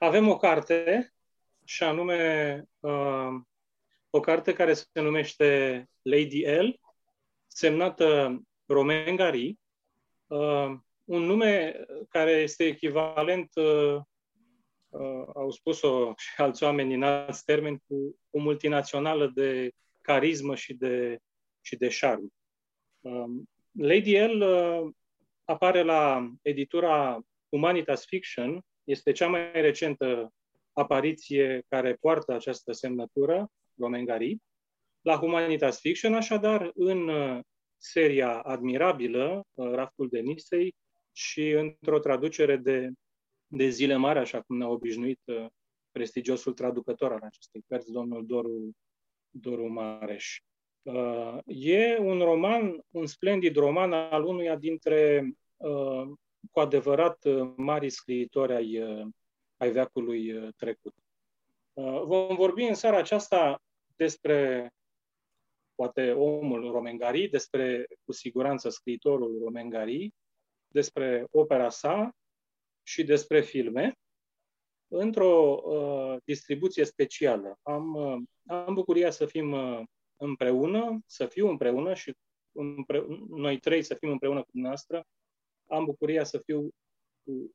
[0.00, 1.12] avem o carte,
[1.64, 3.40] și anume uh,
[4.10, 6.80] o carte care se numește Lady L,
[7.46, 9.58] semnată Romain Gary,
[10.26, 13.96] uh, un nume care este echivalent, uh,
[14.88, 19.70] uh, au spus-o și alți oameni în alți termeni, cu o multinațională de
[20.00, 21.18] carismă și de,
[21.60, 22.32] și de șarm.
[23.00, 23.24] Uh,
[23.72, 24.92] Lady L uh,
[25.44, 30.32] apare la editura Humanitas Fiction, este cea mai recentă
[30.72, 34.38] apariție care poartă această semnătură, Romain Gary,
[35.00, 37.40] la Humanitas Fiction, așadar, în uh,
[37.76, 40.74] seria admirabilă, uh, Raftul de Nisei,
[41.12, 42.90] și într-o traducere de,
[43.46, 45.46] de zile mari, așa cum ne-a obișnuit uh,
[45.90, 48.76] prestigiosul traducător al acestei cărți, domnul Doru,
[49.30, 50.40] Doru Mareș.
[51.46, 55.30] E un roman, un splendid roman al unuia dintre
[56.50, 57.24] cu adevărat
[57.56, 58.82] mari scriitori ai,
[59.56, 60.94] ai veacului trecut.
[62.04, 63.62] Vom vorbi în seara aceasta
[63.96, 64.70] despre
[65.74, 70.14] poate omul Romengari, despre cu siguranță scriitorul Romengari,
[70.68, 72.10] despre opera sa
[72.82, 73.94] și despre filme
[74.88, 77.58] într-o uh, distribuție specială.
[77.62, 79.82] Am, uh, am bucuria să fim uh,
[80.16, 82.14] împreună, să fiu împreună și
[82.52, 85.04] împre- noi trei să fim împreună cu dumneavoastră.
[85.70, 86.70] Am bucuria să fiu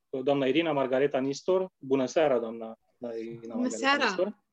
[0.09, 1.69] cu doamna Irina Margareta Nistor.
[1.77, 2.77] Bună seara, doamna
[3.17, 4.03] Irina Bună Margareta seara.
[4.03, 4.43] Nistor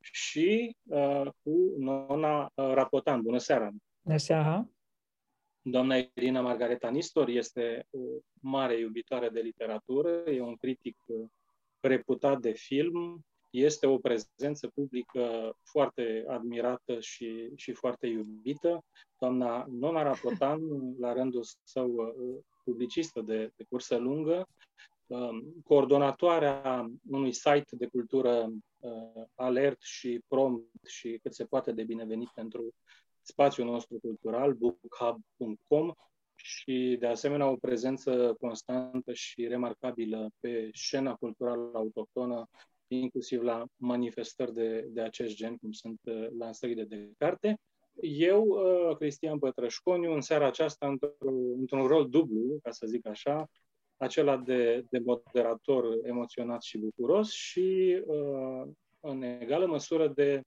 [0.00, 3.22] și uh, cu nona uh, Rapotan.
[3.22, 3.70] Bună seara!
[4.02, 4.68] Bună seara!
[5.62, 7.98] Doamna Irina Margareta Nistor este o
[8.40, 11.28] mare iubitoare de literatură, e un critic uh,
[11.80, 18.84] reputat de film, este o prezență publică foarte admirată și, și foarte iubită.
[19.18, 20.60] Doamna Nona Rapotan,
[20.98, 24.48] la rândul său uh, publicistă de, de cursă lungă,
[25.10, 31.84] Um, coordonatoarea unui site de cultură uh, alert și prompt și cât se poate de
[31.84, 32.74] binevenit pentru
[33.22, 35.92] spațiul nostru cultural, bookhub.com
[36.34, 42.48] și de asemenea o prezență constantă și remarcabilă pe scena culturală autohtonă,
[42.88, 47.60] inclusiv la manifestări de, de acest gen, cum sunt uh, lansările de carte.
[48.02, 53.48] Eu, uh, Cristian Pătrășconiu, în seara aceasta, într-un, într-un rol dublu, ca să zic așa,
[53.96, 58.68] acela de, de moderator emoționat și bucuros și, uh,
[59.00, 60.42] în egală măsură, de,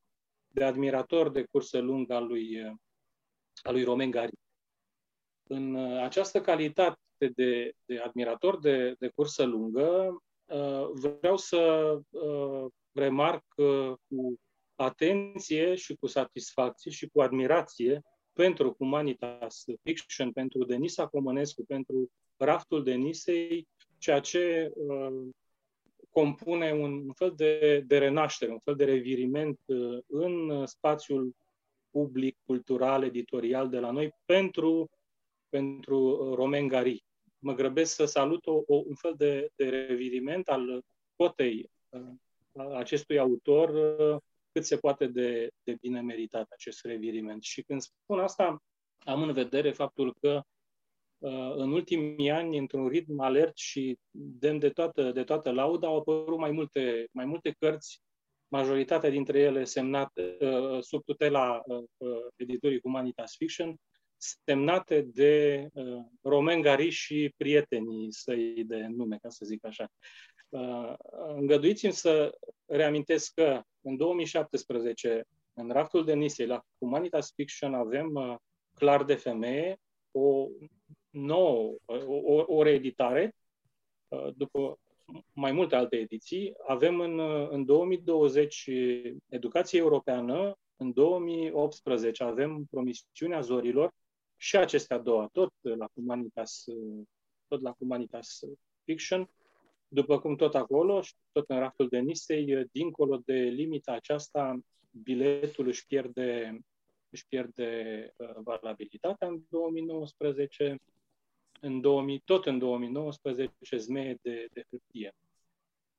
[0.47, 2.77] de admirator de curse lungă al lui,
[3.61, 4.37] al lui Romain Gary.
[5.49, 6.97] În uh, această calitate
[7.35, 11.99] de, de admirator de, de cursă lungă, uh, vreau să
[12.91, 13.43] remarc
[14.07, 14.39] cu
[14.75, 18.01] atenție și cu satisfacție și cu admirație
[18.33, 23.67] pentru Humanitas Fiction, pentru Denisa Comănescu, pentru raftul de Nisei,
[23.97, 25.29] ceea ce uh,
[26.09, 31.35] compune un fel de, de renaștere, un fel de reviriment uh, în spațiul
[31.89, 34.89] public, cultural, editorial de la noi pentru,
[35.49, 37.03] pentru uh, Romain Gary.
[37.39, 40.83] Mă grăbesc să salut o, o, un fel de, de reviriment al
[41.15, 44.21] cotei uh, acestui autor uh,
[44.53, 47.43] cât se poate de, de bine meritat acest reviriment.
[47.43, 48.63] Și când spun asta,
[48.97, 50.43] am în vedere faptul că
[51.23, 55.97] Uh, în ultimii ani, într-un ritm alert și demn de toată, de toată lauda, au
[55.97, 58.01] apărut mai multe, mai multe cărți,
[58.47, 61.83] majoritatea dintre ele semnate uh, sub tutela uh,
[62.35, 63.75] editorii Humanitas Fiction,
[64.17, 65.67] semnate de
[66.21, 69.87] Romain Gary și prietenii săi de nume, ca să zic așa.
[71.35, 78.39] Îngăduiți-mi să reamintesc că în 2017, în raftul de Nisei, la Humanitas Fiction, avem
[78.73, 79.79] Clar de femeie,
[80.11, 80.47] o
[81.09, 81.75] nouă,
[82.05, 83.35] o, o reeditare,
[84.07, 84.79] uh, după
[85.33, 86.53] mai multe alte ediții.
[86.67, 88.69] Avem în, uh, în 2020
[89.27, 93.91] Educație Europeană, în 2018 avem Promisiunea Zorilor
[94.37, 96.63] și acestea două, tot la Humanitas,
[97.47, 98.39] tot la Humanitas
[98.83, 99.29] Fiction,
[99.93, 104.59] după cum tot acolo, tot în raftul de Nisei, dincolo de limita aceasta,
[104.91, 106.59] biletul își pierde,
[107.09, 110.77] își pierde uh, valabilitatea în 2019
[111.61, 115.13] în 2000, tot în 2019 zmeie de, de hârtie.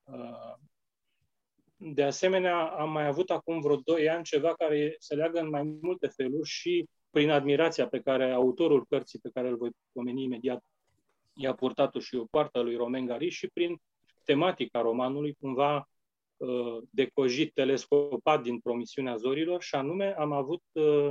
[0.05, 0.55] Uh,
[1.77, 5.63] de asemenea, am mai avut acum vreo 2 ani ceva care se leagă în mai
[5.63, 10.65] multe feluri și prin admirația pe care autorul cărții, pe care îl voi pomeni imediat,
[11.35, 13.81] i-a purtat-o și o poartă lui Romain Gary și prin
[14.25, 15.89] tematica romanului, cumva
[16.37, 21.11] uh, decojit, telescopat din promisiunea zorilor și anume am avut uh,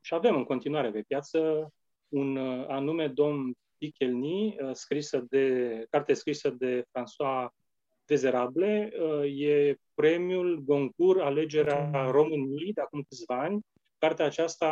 [0.00, 1.72] și avem în continuare pe piață
[2.08, 7.46] un uh, anume domn Pichelny, uh, scrisă de, carte scrisă de François
[8.06, 8.92] Dezerable
[9.36, 13.60] e premiul Goncourt Alegerea României de acum câțiva ani.
[14.04, 14.66] Cartea aceasta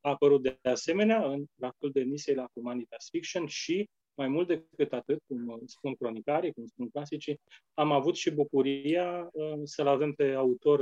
[0.00, 4.92] a apărut de asemenea în raftul de Nisei la Humanitas Fiction și mai mult decât
[4.92, 7.40] atât, cum spun cronicarii, cum spun clasicii,
[7.74, 9.30] am avut și bucuria
[9.64, 10.80] să-l avem pe autor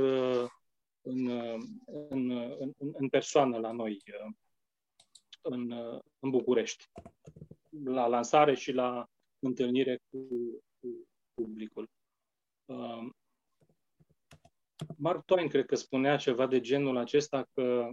[1.01, 1.27] în,
[2.09, 4.03] în, în, în persoană la noi,
[5.41, 5.71] în,
[6.19, 6.85] în București,
[7.83, 9.05] la lansare și la
[9.39, 10.27] întâlnire cu,
[10.79, 11.89] cu publicul.
[14.87, 17.89] Uh, Mark Twain cred că spunea ceva de genul acesta că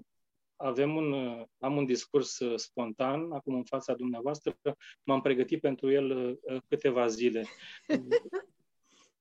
[0.56, 1.14] avem un,
[1.58, 4.56] am un discurs spontan acum în fața dumneavoastră,
[5.02, 7.44] m-am pregătit pentru el uh, câteva zile.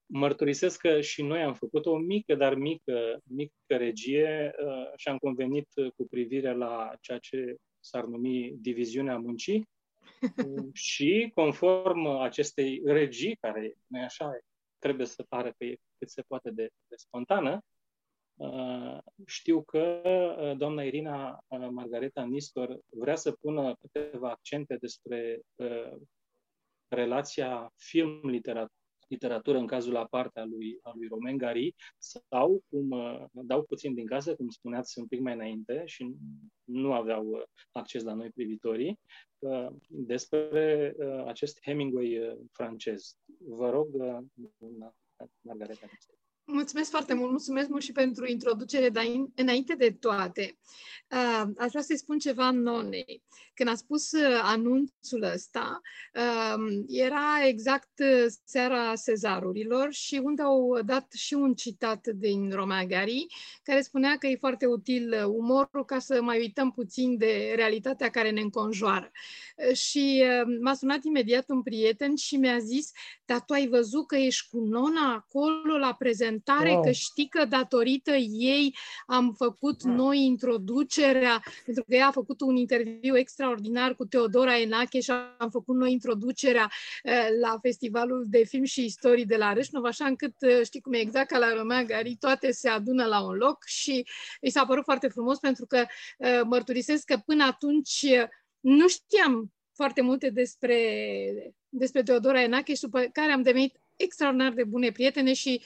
[0.06, 5.16] Mărturisesc că și noi am făcut o mică, dar mică, mică regie uh, și am
[5.18, 9.68] convenit cu privire la ceea ce s-ar numi diviziunea muncii
[10.72, 14.38] și conform acestei regii, care nu așa
[14.78, 17.60] trebuie să pară că e cât se poate de, de spontană,
[18.34, 25.40] uh, știu că uh, doamna Irina uh, Margareta Nistor vrea să pună câteva accente despre
[26.88, 28.74] relația film-literatură
[29.08, 32.88] literatură în cazul aparte al lui, al lui Romain Gary sau, cum
[33.32, 36.14] dau puțin din casă, cum spuneați un pic mai înainte și
[36.64, 39.00] nu aveau acces la noi privitorii,
[39.88, 40.94] despre
[41.26, 43.16] acest Hemingway francez.
[43.38, 43.88] Vă rog,
[45.44, 45.88] Margareta.
[46.48, 49.04] Mulțumesc foarte mult, mulțumesc mult și pentru introducere, dar
[49.34, 50.58] înainte de toate,
[51.10, 53.22] uh, aș vrea să-i spun ceva nonei.
[53.54, 55.80] Când a spus uh, anunțul ăsta,
[56.14, 57.90] uh, era exact
[58.44, 63.26] seara Sezarurilor și unde au dat și un citat din Romea Gary,
[63.62, 68.30] care spunea că e foarte util umorul ca să mai uităm puțin de realitatea care
[68.30, 69.10] ne înconjoară.
[69.72, 70.22] Și
[70.60, 72.90] m-a sunat imediat un prieten și mi-a zis,
[73.24, 76.82] dar tu ai văzut că ești cu nona acolo la prezent prezentare, wow.
[76.82, 79.94] că știi că datorită ei am făcut wow.
[79.94, 85.50] noi introducerea, pentru că ea a făcut un interviu extraordinar cu Teodora Enache și am
[85.50, 86.70] făcut noi introducerea
[87.04, 90.92] uh, la Festivalul de Film și Istorii de la Râșnov, așa încât, uh, știi cum
[90.92, 94.06] e exact ca la Romea Gari, toate se adună la un loc și
[94.40, 95.84] îi s-a părut foarte frumos pentru că
[96.18, 98.06] uh, mărturisesc că până atunci
[98.60, 100.78] nu știam foarte multe despre,
[101.68, 105.64] despre Teodora Enache și după care am devenit extraordinar de bune prietene și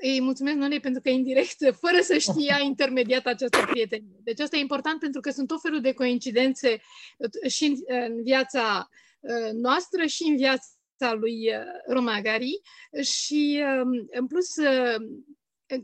[0.00, 4.20] îi mulțumesc Nonei pentru că indirect, fără să știe, a intermediat această prietenie.
[4.22, 6.80] Deci asta e important pentru că sunt tot felul de coincidențe
[7.16, 8.88] uh, și în, în viața
[9.20, 12.60] uh, noastră și în viața lui uh, Romagari
[13.00, 15.24] și um, în plus în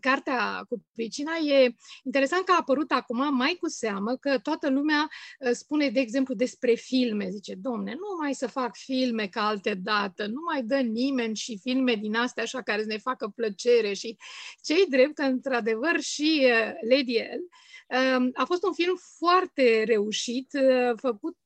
[0.00, 5.08] cartea cu pricina, e interesant că a apărut acum mai cu seamă că toată lumea
[5.38, 7.28] uh, spune, de exemplu, despre filme.
[7.30, 11.58] Zice, domne, nu mai să fac filme ca alte dată, nu mai dă nimeni și
[11.62, 14.16] filme din astea așa care să ne facă plăcere și
[14.62, 17.48] cei drept că, într-adevăr, și uh, Lady L um,
[18.32, 21.38] a fost un film foarte reușit, uh, făcut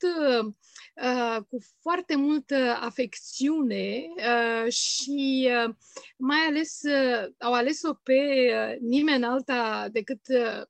[1.02, 5.75] Uh, cu foarte multă afecțiune uh, și uh,
[6.17, 10.62] mai ales uh, au ales-o pe uh, nimeni alta decât uh,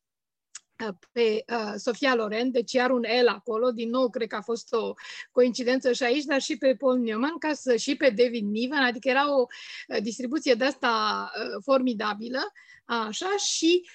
[1.13, 4.73] pe uh, Sofia Loren, deci iar un L acolo, din nou cred că a fost
[4.73, 4.93] o
[5.33, 9.09] coincidență și aici, dar și pe Paul Newman, ca să, și pe David Niven, adică
[9.09, 9.47] era o
[9.89, 12.41] uh, distribuție de asta uh, formidabilă,
[12.85, 13.89] așa, și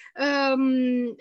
[0.54, 1.16] um,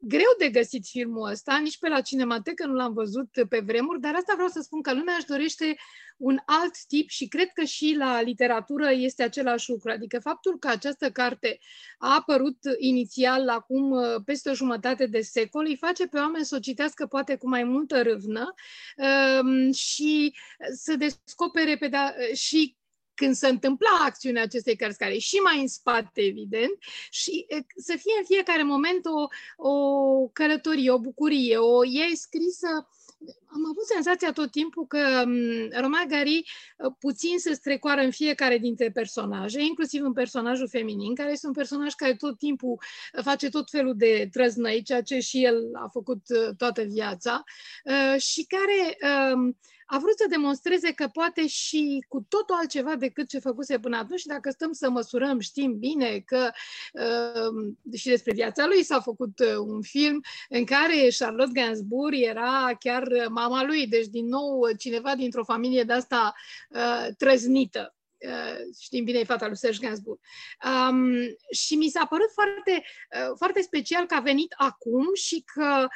[0.00, 4.14] greu de găsit filmul ăsta, nici pe la Cinematecă nu l-am văzut pe vremuri, dar
[4.14, 5.76] asta vreau să spun că lumea își dorește
[6.16, 9.90] un alt tip și cred că și la literatură este același lucru.
[9.90, 11.58] Adică faptul că această carte
[11.98, 16.56] a apărut inițial acum uh, peste o jumătate de secol îi face pe oameni să
[16.56, 18.54] o citească poate cu mai multă râvnă
[18.96, 20.34] um, și
[20.74, 22.78] să descopere pe da, și
[23.20, 26.74] când se întâmpla acțiunea acestei cărți, care e și mai în spate, evident,
[27.10, 27.46] și
[27.76, 29.26] să fie în fiecare moment o,
[29.68, 29.74] o
[30.28, 32.88] călătorie, o bucurie, o e scrisă
[33.52, 35.24] am avut senzația tot timpul că
[35.80, 36.42] Romain Gary
[36.98, 41.92] puțin se strecoară în fiecare dintre personaje, inclusiv în personajul feminin, care este un personaj
[41.94, 42.78] care tot timpul
[43.22, 46.22] face tot felul de trăznăi, ceea ce și el a făcut
[46.56, 47.44] toată viața,
[48.18, 48.96] și care
[49.90, 54.20] a vrut să demonstreze că poate și cu totul altceva decât ce făcuse până atunci
[54.20, 56.50] și dacă stăm să măsurăm, știm bine că
[56.92, 62.70] uh, și despre viața lui s-a făcut uh, un film în care Charlotte Gainsbourg era
[62.78, 66.34] chiar mama lui, deci din nou cineva dintr-o familie de asta
[66.70, 67.94] uh, trăznită.
[68.82, 70.20] Știm bine, e fata lui Serge Gainsbourg.
[70.64, 71.12] Um,
[71.52, 72.84] și mi s-a părut foarte,
[73.36, 75.86] foarte special că a venit acum și că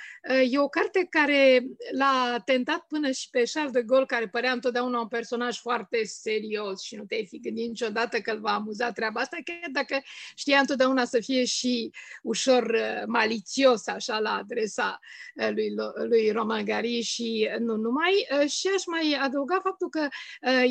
[0.50, 5.00] e o carte care l-a tentat până și pe Charles de Gaulle, care părea întotdeauna
[5.00, 9.20] un personaj foarte serios și nu te-ai fi gândit niciodată că îl va amuza treaba
[9.20, 10.02] asta, chiar dacă
[10.34, 11.90] știa întotdeauna să fie și
[12.22, 15.00] ușor malițios așa la adresa
[15.34, 15.74] lui,
[16.08, 18.26] lui Roman Gary și nu numai.
[18.48, 20.08] Și aș mai adăuga faptul că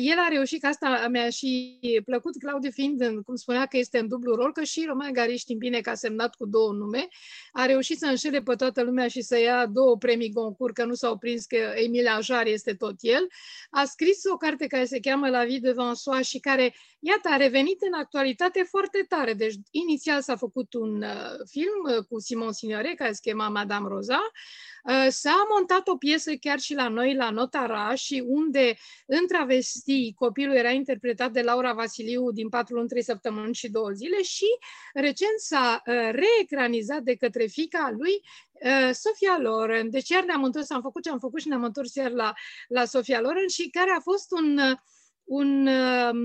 [0.00, 1.43] el a reușit, că asta mi-a și
[2.04, 5.58] plăcut, Claudiu fiind, cum spunea că este în dublu rol, că și Roman Gary știm
[5.58, 7.08] bine că a semnat cu două nume,
[7.52, 10.94] a reușit să înșele pe toată lumea și să ia două premii Goncourt, că nu
[10.94, 13.26] s-au prins că Emile Ajar este tot el.
[13.70, 17.36] A scris o carte care se cheamă La vie de Vansoa și care, iată, a
[17.36, 19.32] revenit în actualitate foarte tare.
[19.32, 23.88] Deci, inițial s-a făcut un uh, film uh, cu Simon Signore, care se chema Madame
[23.88, 24.73] Rosa, Uh,
[25.08, 28.76] s-a montat o piesă chiar și la noi, la Notara, și unde,
[29.06, 33.94] în travestii, copilul era interpretat de Laura Vasiliu din 4 luni, 3 săptămâni și 2
[33.94, 34.46] zile și
[34.94, 38.12] recent s-a uh, reecranizat de către fica lui
[38.52, 39.90] uh, Sofia Loren.
[39.90, 42.32] Deci iar ne-am întors, am făcut ce am făcut și ne-am întors iar la,
[42.68, 44.58] la Sofia Loren și care a fost un,
[45.24, 46.18] un, um,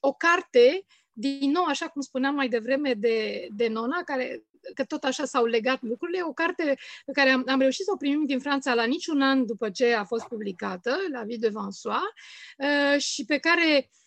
[0.00, 4.42] o carte din nou, așa cum spuneam mai devreme de, de Nona, care
[4.74, 7.96] că tot așa s-au legat lucrurile, o carte pe care am, am reușit să o
[7.96, 11.96] primim din Franța la niciun an după ce a fost publicată, La vie de Vansois,
[12.58, 14.01] uh, și pe care uh,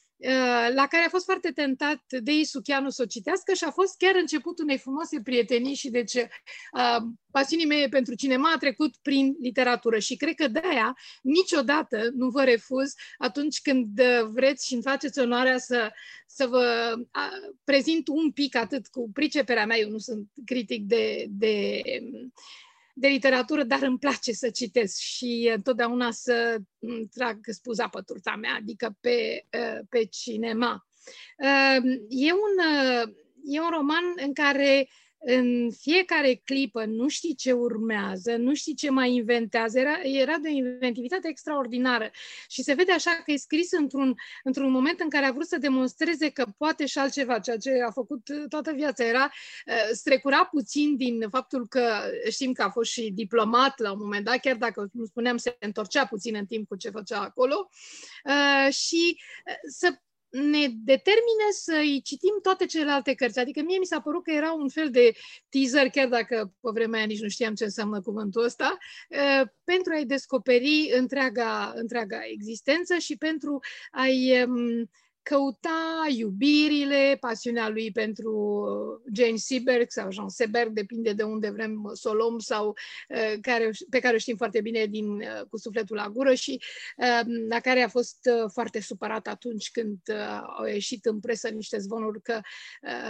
[0.73, 4.15] la care a fost foarte tentat de Isuchianu să o citească și a fost chiar
[4.15, 6.97] începutul unei frumoase prietenii și deci uh,
[7.31, 9.99] pasiunii mele pentru cinema a trecut prin literatură.
[9.99, 15.57] Și cred că de-aia niciodată nu vă refuz atunci când vreți și îmi faceți onoarea
[15.57, 15.91] să,
[16.27, 17.29] să vă a,
[17.63, 21.81] prezint un pic atât cu priceperea mea, eu nu sunt critic de, de,
[22.97, 26.57] de literatură, dar îmi place să citesc și întotdeauna să
[27.13, 29.45] trag spuza pe turta mea, adică pe,
[29.89, 30.87] pe cinema.
[32.09, 32.55] E un,
[33.43, 34.89] e un roman în care
[35.27, 40.47] în fiecare clipă nu știi ce urmează, nu știi ce mai inventează, era, era de
[40.49, 42.11] o inventivitate extraordinară.
[42.49, 45.57] Și se vede așa că e scris într-un, într-un moment în care a vrut să
[45.57, 49.05] demonstreze că poate și altceva, ceea ce a făcut toată viața.
[49.05, 49.31] Era,
[49.67, 51.93] uh, strecura puțin din faptul că
[52.29, 55.55] știm că a fost și diplomat la un moment dat, chiar dacă, cum spuneam, se
[55.59, 57.69] întorcea puțin în timp cu ce făcea acolo.
[58.25, 59.99] Uh, și uh, să
[60.35, 63.39] ne determine să-i citim toate celelalte cărți.
[63.39, 65.13] Adică mie mi s-a părut că era un fel de
[65.49, 68.77] teaser, chiar dacă pe vremea aia nici nu știam ce înseamnă cuvântul ăsta,
[69.09, 73.59] uh, pentru a-i descoperi întreaga, întreaga existență și pentru
[73.91, 74.89] a-i um,
[75.29, 81.91] căuta iubirile, pasiunea lui pentru uh, Jane Seberg sau Jean Seberg, depinde de unde vrem
[81.93, 82.67] să o luăm, sau
[83.09, 86.61] uh, care, pe care o știm foarte bine din uh, Cu sufletul la gură și
[87.49, 89.99] la care a fost foarte supărat atunci când
[90.57, 92.39] au ieșit în presă niște zvonuri că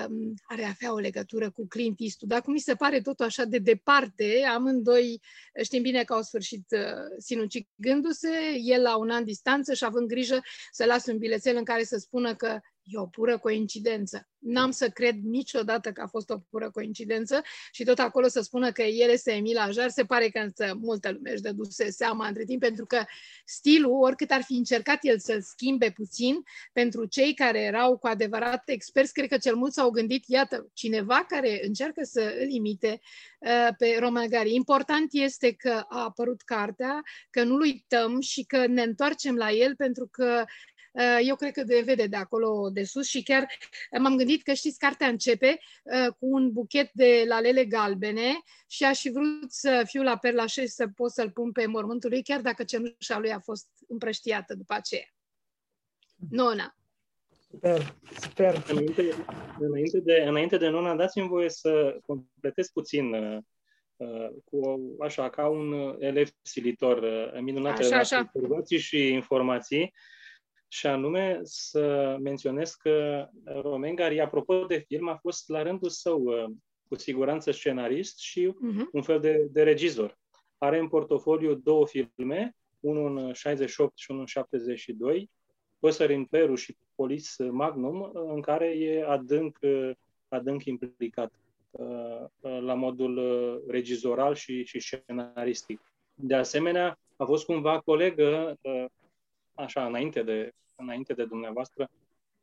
[0.08, 2.32] um, are avea o legătură cu Clint Eastwood.
[2.32, 5.22] Dar cum mi se pare totul așa de departe, amândoi
[5.64, 6.66] știm bine că au sfârșit
[7.18, 8.30] sinucigându-se,
[8.64, 10.42] el la un an distanță și având grijă
[10.72, 14.28] să lasă un bilețel în care să spună că e o pură coincidență.
[14.38, 18.72] N-am să cred niciodată că a fost o pură coincidență și tot acolo să spună
[18.72, 22.44] că el este Emil Ajar, se pare că însă multă lume își dăduse seama între
[22.44, 23.04] timp, pentru că
[23.46, 26.36] stilul, oricât ar fi încercat el să-l schimbe puțin,
[26.74, 31.26] pentru cei care erau cu adevărat experți, cred că cel mult s-au gândit, iată, cineva
[31.28, 33.00] care încearcă să îl imite
[33.40, 34.54] uh, pe Romagari.
[34.54, 39.76] Important este că a apărut cartea, că nu-l uităm și că ne întoarcem la el,
[39.76, 40.75] pentru că Uh,
[41.22, 43.48] eu cred că de vede de acolo de sus și chiar
[44.00, 48.32] m-am gândit că știți, cartea începe uh, cu un buchet de lalele galbene
[48.68, 52.10] și aș fi vrut să fiu la Perlașe și să pot să-l pun pe mormântul
[52.10, 55.14] lui, chiar dacă cenușa lui a fost împrăștiată după aceea.
[56.30, 56.76] Nona.
[57.50, 58.64] Super, super.
[58.70, 59.02] Înainte,
[59.60, 63.38] înainte, de, înainte de Nona, dați-mi voie să completez puțin uh,
[63.96, 68.32] uh cu, așa, ca un elev silitor, uh, minunate așa, așa.
[68.34, 69.94] observații și informații
[70.76, 76.24] și anume să menționez că Romain Gary, apropo de film, a fost la rândul său
[76.24, 76.46] uh,
[76.88, 78.92] cu siguranță scenarist și uh-huh.
[78.92, 80.18] un fel de, de regizor.
[80.58, 85.30] Are în portofoliu două filme, unul în 68 și unul în 72,
[85.80, 89.92] Păsări în Peru și Polis Magnum, în care e adânc, uh,
[90.28, 91.34] adânc implicat
[91.72, 95.82] uh, la modul regizoral și, și scenaristic.
[96.14, 98.60] De asemenea, a fost cumva colegă
[99.54, 101.90] așa, înainte de, înainte de dumneavoastră,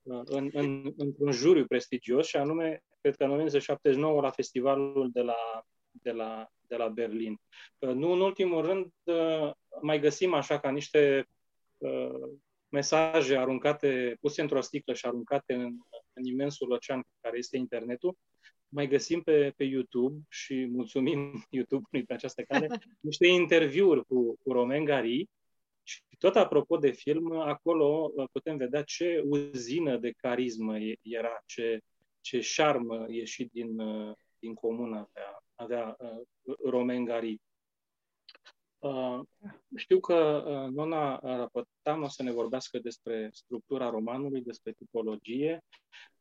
[0.03, 5.21] uh, în, în, într-un juriu prestigios și anume, cred că în 1979 la festivalul de
[5.21, 7.41] la, de la, de la Berlin.
[7.79, 11.27] Uh, nu în ultimul rând, uh, mai găsim așa ca niște
[12.69, 15.75] mesaje aruncate, puse într-o sticlă și aruncate în,
[16.13, 18.17] în imensul ocean care este internetul,
[18.69, 21.19] mai găsim pe, pe YouTube și mulțumim
[21.57, 22.67] YouTube-ului pe această cale,
[23.01, 25.29] niște interviuri cu, cu Romain Gary
[25.83, 31.81] și tot apropo de film, acolo uh, putem vedea ce uzină de carismă era, ce,
[32.21, 37.41] ce șarmă ieșit din, uh, din comun avea, avea uh, Romain Gary.
[38.79, 39.21] Uh,
[39.77, 45.65] știu că uh, Nona Rapotan o să ne vorbească despre structura romanului, despre tipologie.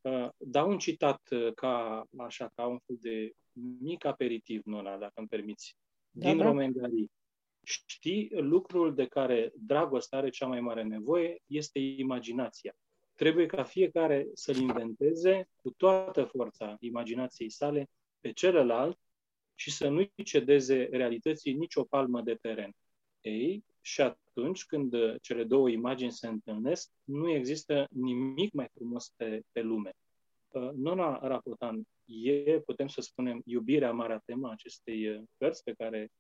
[0.02, 3.32] Uh, dau un citat uh, ca, așa, ca un fel de
[3.80, 5.76] mic aperitiv, Nona, dacă îmi permiți,
[6.12, 6.90] da, din da, da.
[7.62, 7.84] Romain Gary.
[7.86, 12.74] Știi, lucrul de care dragostea are cea mai mare nevoie este imaginația.
[13.16, 17.90] Trebuie ca fiecare să-l inventeze cu toată forța imaginației sale
[18.20, 19.00] pe celălalt
[19.56, 22.72] și să nu-i cedeze realității nicio palmă de teren.
[23.22, 29.42] Ei, și atunci când cele două imagini se întâlnesc, nu există nimic mai frumos pe,
[29.52, 29.94] pe lume.
[30.52, 36.12] Uh, Nona Rapotan e, putem să spunem, iubirea marea temă acestei uh, cărți pe care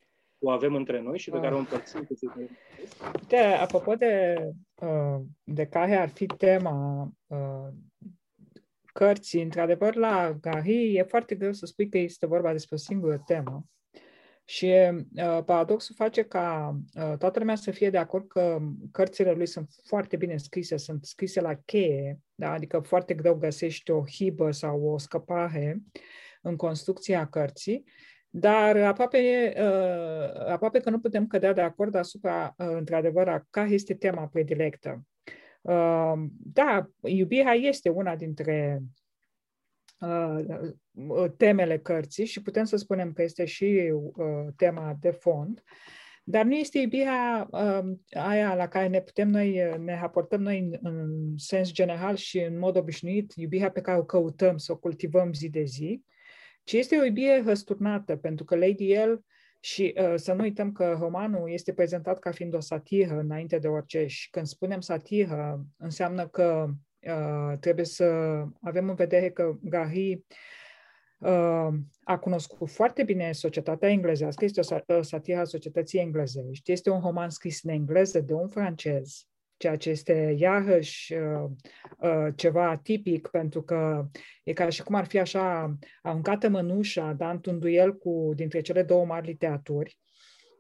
[0.42, 2.50] o avem între noi și pe care o împărțim cu cei
[3.28, 4.36] De, apropo de,
[4.82, 7.12] uh, de care ar fi tema
[8.94, 13.24] cărții, într-adevăr, la Gary e foarte greu să spui că este vorba despre o singură
[13.26, 13.66] temă.
[14.46, 18.60] Și uh, paradoxul face ca uh, toată lumea să fie de acord că
[18.92, 22.52] cărțile lui sunt foarte bine scrise, sunt scrise la cheie, da?
[22.52, 25.82] adică foarte greu găsești o hibă sau o scăpare
[26.42, 27.84] în construcția cărții,
[28.34, 33.70] dar aproape, uh, aproape că nu putem cădea de acord asupra, uh, într-adevăr, a care
[33.70, 35.06] este tema predilectă.
[35.62, 38.82] Uh, da, iubirea este una dintre
[40.00, 45.64] uh, temele cărții și putem să spunem că este și uh, tema de fond,
[46.24, 50.78] dar nu este iubirea uh, aia la care ne putem noi, ne raportăm noi în,
[50.82, 55.34] în sens general și în mod obișnuit, iubirea pe care o căutăm, să o cultivăm
[55.34, 56.04] zi de zi,
[56.64, 59.24] ci este o iubire răsturnată, pentru că Lady El
[59.60, 63.68] și uh, să nu uităm că romanul este prezentat ca fiind o satiră înainte de
[63.68, 64.06] orice.
[64.06, 66.68] Și când spunem satiră, înseamnă că
[67.00, 68.06] uh, trebuie să
[68.62, 70.26] avem în vedere că Gary
[71.18, 71.68] uh,
[72.04, 77.30] a cunoscut foarte bine societatea englezească, este o satiră a societății englezești, este un roman
[77.30, 79.26] scris în engleză de un francez,
[79.62, 81.50] ceea ce este iarăși uh,
[81.98, 84.10] uh, ceva tipic, pentru că
[84.44, 88.84] e ca și cum ar fi așa aruncată mănușa, da, într-un duel cu, dintre cele
[88.84, 89.98] două mari literaturi.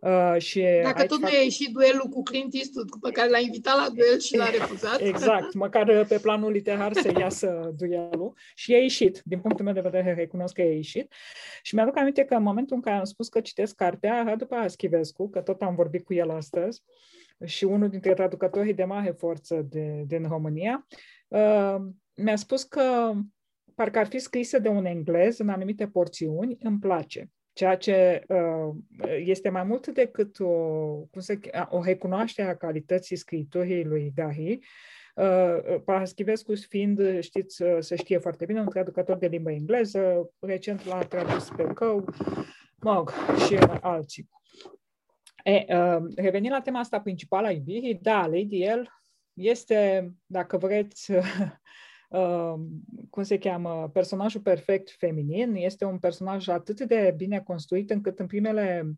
[0.01, 1.29] Uh, și Dacă tot fac...
[1.29, 4.49] nu a ieșit duelul cu Clint Eastwood, pe care l-a invitat la duel și l-a
[4.57, 4.99] refuzat.
[4.99, 8.33] Exact, măcar uh, pe planul literar să iasă duelul.
[8.55, 11.13] Și a ieșit, din punctul meu de vedere, recunosc că a ieșit.
[11.61, 15.29] Și mi-aduc aminte că în momentul în care am spus că citesc cartea, Radu Paraschivescu,
[15.29, 16.83] că tot am vorbit cu el astăzi,
[17.45, 20.87] și unul dintre traducătorii de mare forță de, din România,
[21.27, 21.75] uh,
[22.13, 23.13] mi-a spus că
[23.75, 27.29] parcă ar fi scrisă de un englez în anumite porțiuni, îmi place.
[27.61, 28.75] Ceea ce uh,
[29.25, 30.45] este mai mult decât o,
[31.11, 34.59] cum se, o recunoaștere a calității scriturii lui Gary,
[35.15, 40.85] Uh, Paraschivescu fiind, știți, uh, să știe foarte bine, un traducător de limba engleză, recent
[40.85, 42.05] l-a tradus pe Cău,
[42.79, 43.03] mă
[43.47, 44.29] și alții.
[45.43, 48.89] E, uh, revenind la tema asta principală a iubirii, da, Lady L
[49.33, 51.11] este, dacă vreți,
[52.11, 52.53] uh,
[53.09, 58.27] cum se cheamă, personajul perfect feminin, este un personaj atât de bine construit încât în
[58.27, 58.95] primele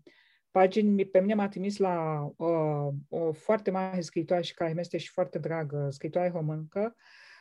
[0.51, 4.97] pagini pe mine m-a trimis la uh, o foarte mare scritoare și care mi este
[4.97, 6.95] și foarte dragă, scritoare româncă,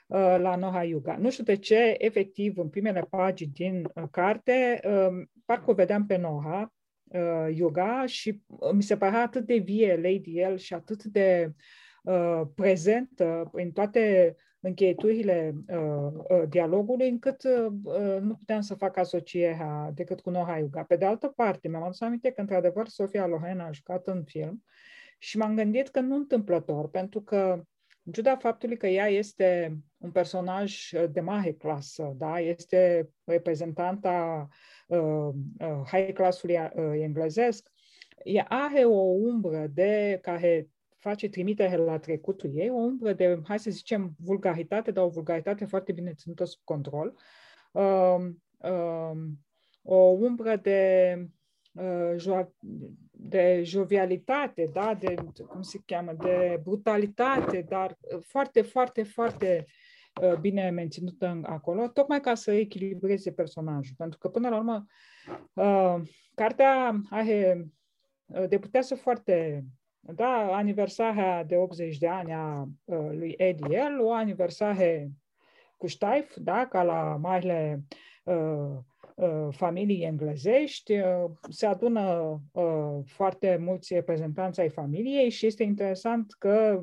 [0.07, 1.17] uh, la Noha Yuga.
[1.17, 6.07] Nu știu de ce, efectiv, în primele pagini din uh, carte, uh, parcă o vedeam
[6.07, 6.73] pe Noha,
[7.05, 11.53] uh, yoga și uh, mi se părea atât de vie Lady El și atât de
[12.03, 18.97] uh, prezentă în toate încheieturile uh, uh, dialogului, încât uh, uh, nu puteam să fac
[18.97, 20.83] asocierea decât cu Noha Yuga.
[20.83, 24.65] Pe de altă parte, mi-am adus aminte că, într-adevăr, Sofia Loren a jucat în film
[25.19, 27.63] și m-am gândit că nu întâmplător, pentru că
[28.05, 32.41] în ciuda faptului că ea este un personaj de mare clasă, da?
[32.41, 34.49] este reprezentanta
[34.87, 37.71] uh, uh, high classului uh, englezesc,
[38.25, 40.69] ea are o umbră de care
[41.03, 45.65] face trimitere la trecutul ei, o umbră de, hai să zicem, vulgaritate, dar o vulgaritate
[45.65, 47.19] foarte bine ținută sub control,
[47.73, 48.17] uh,
[48.59, 49.17] uh,
[49.83, 51.15] o umbră de,
[51.73, 52.55] uh, jo-
[53.11, 54.95] de jovialitate, da?
[55.01, 55.15] de,
[55.49, 59.67] cum se cheamă, de brutalitate, dar foarte, foarte, foarte
[60.21, 63.95] Uh, bine menținută acolo, tocmai ca să echilibreze personajul.
[63.97, 64.87] Pentru că, până la urmă,
[65.53, 66.03] uh,
[66.35, 67.67] cartea are
[68.27, 69.65] uh, deputează foarte
[70.05, 75.11] da, aniversarea de 80 de ani a uh, lui Ediel, o aniversare
[75.77, 77.83] cu ștaif, da, ca la marile
[78.25, 78.77] uh,
[79.15, 86.33] uh, familii englezești, uh, se adună uh, foarte mulți reprezentanți ai familiei și este interesant
[86.39, 86.83] că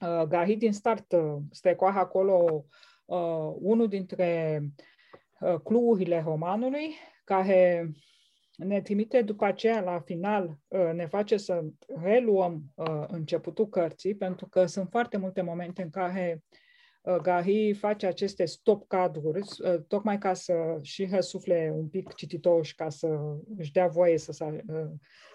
[0.00, 2.64] uh, Gahid din start uh, strecoară acolo
[3.04, 4.60] uh, unul dintre
[5.40, 6.94] uh, cluurile romanului,
[7.24, 7.92] care
[8.64, 11.64] ne trimite după aceea la final, uh, ne face să
[12.02, 16.42] reluăm uh, începutul cărții, pentru că sunt foarte multe momente în care
[17.02, 19.40] uh, Gary face aceste stop cadruri,
[19.88, 23.18] tocmai ca să și răsufle un pic cititorul și ca să
[23.58, 24.64] își dea voie să se,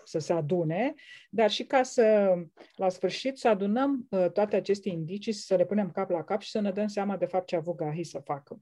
[0.04, 0.94] să se adune,
[1.30, 2.36] dar și ca să,
[2.76, 6.60] la sfârșit, să adunăm toate aceste indicii, să le punem cap la cap și să
[6.60, 8.62] ne dăm seama de fapt ce a avut Gary să facă.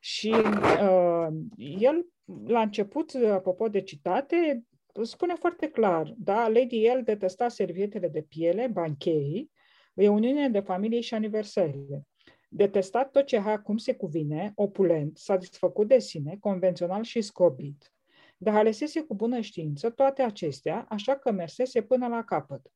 [0.00, 0.34] Și
[0.82, 2.06] uh, el
[2.46, 4.64] la început, apropo de citate,
[5.02, 9.50] spune foarte clar, da, Lady El detesta servietele de piele, bancherii,
[9.94, 12.06] reuniunile de familie și aniversările.
[12.48, 17.92] Detestat tot ce era cum se cuvine, opulent, satisfăcut de sine, convențional și scobit.
[18.36, 22.72] Dar alesese cu bună știință toate acestea, așa că mersese până la capăt.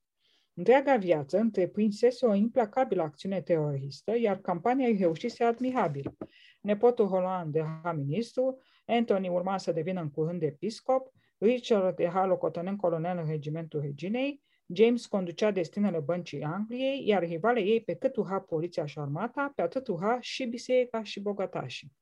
[0.54, 6.16] Întreaga viață întreprinsese o implacabilă acțiune teroristă, iar campania îi reușise admirabil.
[6.60, 8.58] Nepotul Roland era ministru,
[8.90, 15.07] Anthony urma să devină în curând episcop, Richard era locotenent colonel în regimentul reginei, James
[15.07, 19.87] conducea destinele băncii Angliei, iar rivale ei pe cât uha poliția și armata, pe atât
[19.88, 21.92] uha și biserica și bogatașii.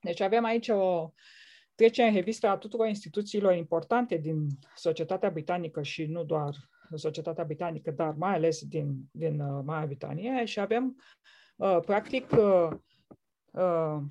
[0.00, 1.12] Deci avem aici o
[1.74, 6.54] trecere în revistă a tuturor instituțiilor importante din societatea britanică și nu doar
[6.94, 10.96] societatea britanică, dar mai ales din, din uh, Marea Britanie și avem,
[11.56, 12.70] uh, practic, uh,
[13.52, 14.02] uh,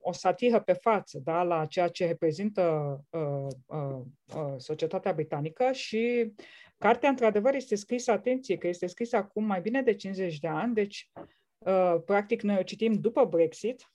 [0.00, 4.00] o satiră pe față da, la ceea ce reprezintă uh, uh,
[4.36, 6.32] uh, societatea britanică și
[6.78, 10.74] cartea, într-adevăr, este scrisă, atenție, că este scrisă acum mai bine de 50 de ani,
[10.74, 11.10] deci,
[11.58, 13.92] uh, practic, noi o citim după Brexit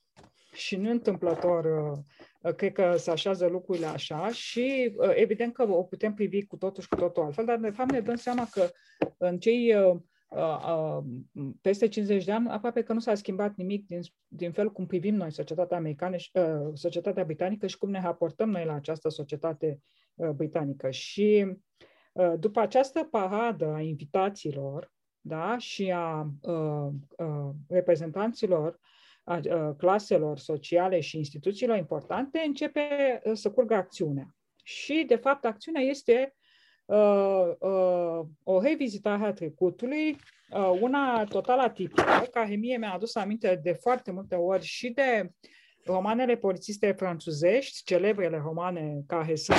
[0.54, 5.84] și nu întâmplător, uh, cred că se așează lucrurile așa și uh, evident că o
[5.84, 8.70] putem privi cu totul și cu totul altfel, dar de fapt ne dăm seama că
[9.18, 9.96] în cei uh,
[11.62, 15.16] peste 50 de ani, aproape că nu s-a schimbat nimic din, din felul cum privim
[15.16, 19.80] noi societatea americană și uh, societatea britanică și cum ne raportăm noi la această societate
[20.16, 20.90] uh, britanică.
[20.90, 21.56] Și
[22.14, 28.80] uh, după această paradă a invitațiilor da, și a uh, uh, reprezentanților
[29.24, 32.82] a uh, claselor sociale și instituțiilor importante, începe
[33.24, 34.36] uh, să curgă acțiunea.
[34.64, 36.45] Și, de fapt, acțiunea este uh, uh,
[38.44, 40.18] o revizitare a trecutului,
[40.50, 45.30] uh, una total atipică, care mie mi-a adus aminte de foarte multe ori și de
[45.86, 49.58] romanele polițiste franțuzești, celebrele romane care sunt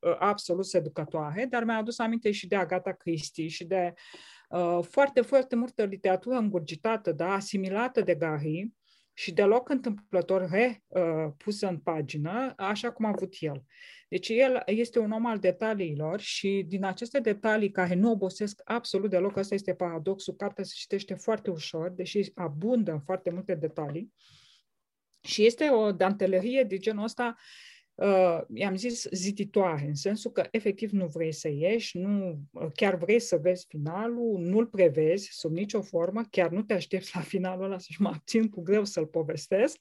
[0.00, 3.92] uh, absolut seducătoare, dar mi-a adus aminte și de Agatha Christie și de
[4.48, 8.72] uh, foarte, foarte multă literatură îngurgitată, da, asimilată de Gary,
[9.14, 13.64] și deloc întâmplător repusă uh, în pagină, așa cum a avut el.
[14.08, 19.10] Deci el este un om al detaliilor și din aceste detalii care nu obosesc absolut
[19.10, 24.12] deloc, ăsta este paradoxul, cartea se citește foarte ușor, deși abundă în foarte multe detalii.
[25.20, 27.73] Și este o dantelerie de genul ăsta uh,
[28.54, 33.18] i-am zis ziditoare, în sensul că efectiv nu vrei să ieși, nu, uh, chiar vrei
[33.18, 37.78] să vezi finalul, nu-l prevezi sub nicio formă, chiar nu te aștepți la finalul ăla
[37.78, 39.78] să mă abțin cu greu să-l povestesc.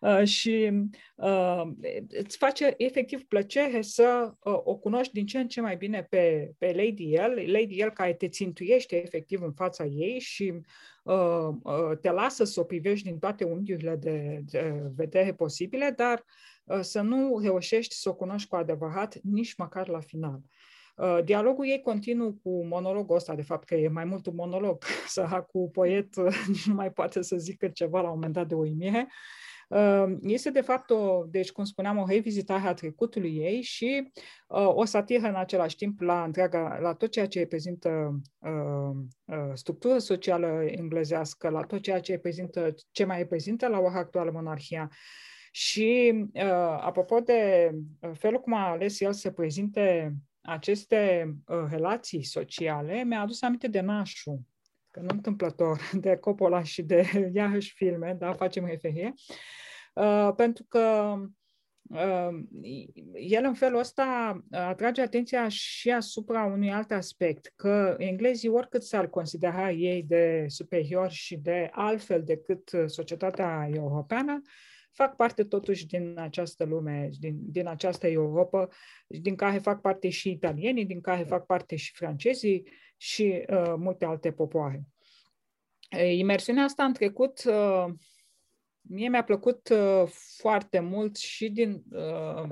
[0.00, 0.70] Uh, și
[1.14, 1.62] uh,
[2.08, 6.52] îți face efectiv plăcere să uh, o cunoști din ce în ce mai bine pe,
[6.58, 10.52] pe Lady El, Lady El care te țintuiește efectiv în fața ei și
[11.02, 16.24] uh, uh, te lasă să o privești din toate unghiurile de, de vedere posibile, dar
[16.26, 20.40] Uh, să nu reușești să o cunoști cu adevărat nici măcar la final.
[20.96, 24.84] Uh, dialogul ei continuu cu monologul ăsta, de fapt că e mai mult un monolog,
[25.06, 28.54] să cu poet nici nu mai poate să zică ceva la un moment dat de
[28.54, 29.08] uimire.
[29.68, 34.12] Uh, este de fapt o, deci cum spuneam, o revizitare a trecutului ei și
[34.48, 40.64] o satiră în același timp la întreaga, la tot ceea ce reprezintă uh, structură socială
[40.66, 44.90] englezească, la tot ceea ce reprezintă, ce mai reprezintă la ora actuală monarhia.
[45.56, 46.42] Și uh,
[46.80, 53.20] apropo de uh, felul cum a ales el să prezinte aceste uh, relații sociale, mi-a
[53.20, 54.46] adus aminte de Nașu,
[54.90, 59.14] că nu întâmplător, de Coppola și de iarăși filme, da, facem referire,
[59.94, 61.14] uh, pentru că
[61.82, 62.28] uh,
[63.14, 69.08] el în felul ăsta atrage atenția și asupra unui alt aspect, că englezii, oricât s-ar
[69.08, 74.42] considera ei de superior și de altfel decât societatea europeană,
[74.96, 78.68] fac parte totuși din această lume, din, din această Europa,
[79.06, 84.04] din care fac parte și italienii, din care fac parte și francezii și uh, multe
[84.04, 84.82] alte popoare.
[86.16, 87.86] Imersiunea asta în trecut, uh,
[88.80, 92.48] mie mi-a plăcut uh, foarte mult și din uh,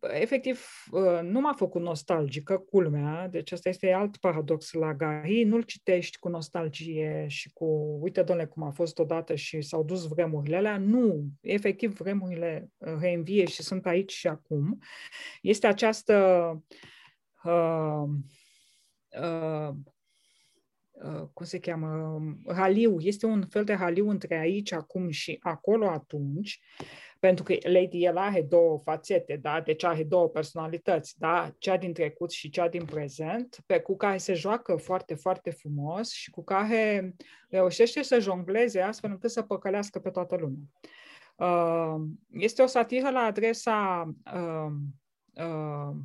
[0.00, 0.66] efectiv,
[1.22, 6.28] nu m-a făcut nostalgică, culmea, deci asta este alt paradox la Gary, nu-l citești cu
[6.28, 11.24] nostalgie și cu, uite, domnule, cum a fost odată și s-au dus vremurile alea, nu,
[11.40, 14.78] efectiv, vremurile reînvie și sunt aici și acum.
[15.42, 16.16] Este această
[17.44, 18.04] uh,
[19.20, 19.68] uh,
[20.90, 25.88] uh, cum se cheamă, haliu, este un fel de haliu între aici, acum și acolo,
[25.88, 26.60] atunci,
[27.22, 29.60] pentru că Lady el are două fațete, da?
[29.60, 31.50] deci are două personalități, da?
[31.58, 36.10] cea din trecut și cea din prezent, pe cu care se joacă foarte, foarte frumos
[36.10, 37.14] și cu care
[37.48, 40.62] reușește să jongleze astfel încât să păcălească pe toată lumea.
[41.36, 44.72] Uh, este o satiră la adresa uh,
[45.44, 45.96] uh,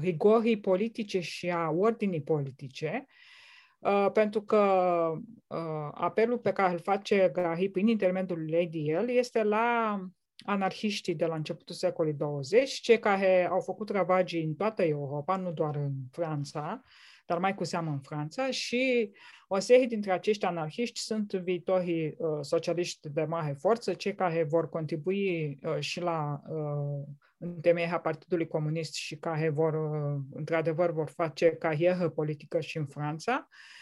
[0.00, 3.06] rigorii politice și a ordinii politice,
[4.12, 4.62] pentru că
[5.92, 10.00] apelul pe care îl face Grahi prin intermediul Lady El este la
[10.44, 15.52] anarhiștii de la începutul secolului 20, cei care au făcut ravagii în toată Europa, nu
[15.52, 16.82] doar în Franța,
[17.26, 19.10] dar mai cu seamă în Franța și
[19.48, 24.68] o serie dintre acești anarhiști sunt viitorii uh, socialiști de mare forță, cei care vor
[24.68, 27.06] contribui uh, și la uh,
[27.38, 33.48] întemeierea Partidului Comunist și care vor, uh, într-adevăr, vor face carieră politică și în Franța.
[33.48, 33.79] Uh, Uh,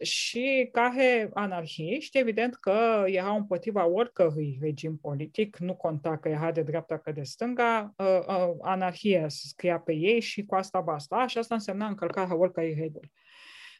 [0.00, 6.62] și care anarhiști, evident că erau împotriva oricărui regim politic, nu conta că era de
[6.62, 11.26] dreapta că de stânga, uh, uh, anarhia se scria pe ei și cu asta basta,
[11.26, 13.12] și asta însemna încălcarea oricărei reguli.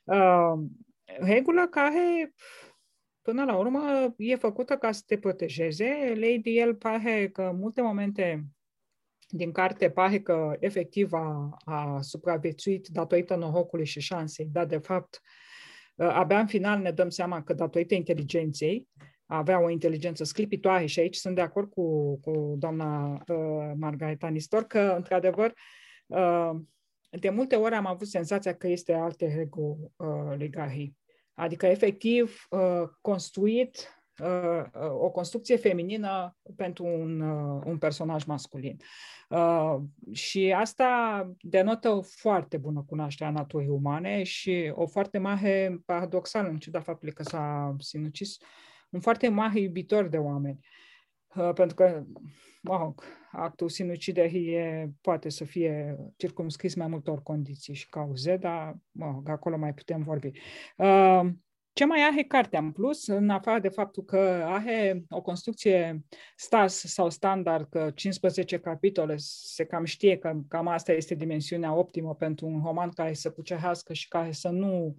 [0.04, 0.52] Uh,
[1.18, 2.34] regulă care
[3.22, 6.12] până la urmă e făcută ca să te protejeze.
[6.14, 8.44] Lady El pare că în multe momente
[9.30, 15.20] din carte pare că efectiv a, a supraviețuit datorită norocului și șansei, dar de fapt
[15.94, 18.88] uh, abia în final ne dăm seama că datorită inteligenței,
[19.26, 24.62] avea o inteligență sclipitoare și aici sunt de acord cu, cu doamna uh, Margareta Nistor
[24.62, 25.52] că, într-adevăr,
[26.06, 26.50] uh,
[27.10, 30.92] de multe ori am avut senzația că este alte ego uh, legahi.
[31.34, 33.99] Adică, efectiv, uh, construit uh,
[34.98, 38.76] o construcție feminină pentru un, uh, un personaj masculin.
[39.28, 39.76] Uh,
[40.12, 46.46] și asta denotă o foarte bună cunoaștere a naturii umane și o foarte mare, paradoxal,
[46.46, 48.38] în ciuda faptului că s-a sinucis,
[48.90, 50.58] un foarte mare iubitor de oameni.
[51.34, 52.04] Uh, pentru că,
[52.62, 53.02] mă rog,
[53.32, 59.28] actul sinuciderii e, poate să fie circumscris mai multor condiții și cauze, dar, mă rog,
[59.28, 60.30] acolo mai putem vorbi.
[61.80, 66.04] Uh, ce mai are cartea în plus, în afară de faptul că are o construcție
[66.36, 72.14] stas sau standard, că 15 capitole, se cam știe că cam asta este dimensiunea optimă
[72.14, 74.94] pentru un roman care să cucerească și care să nu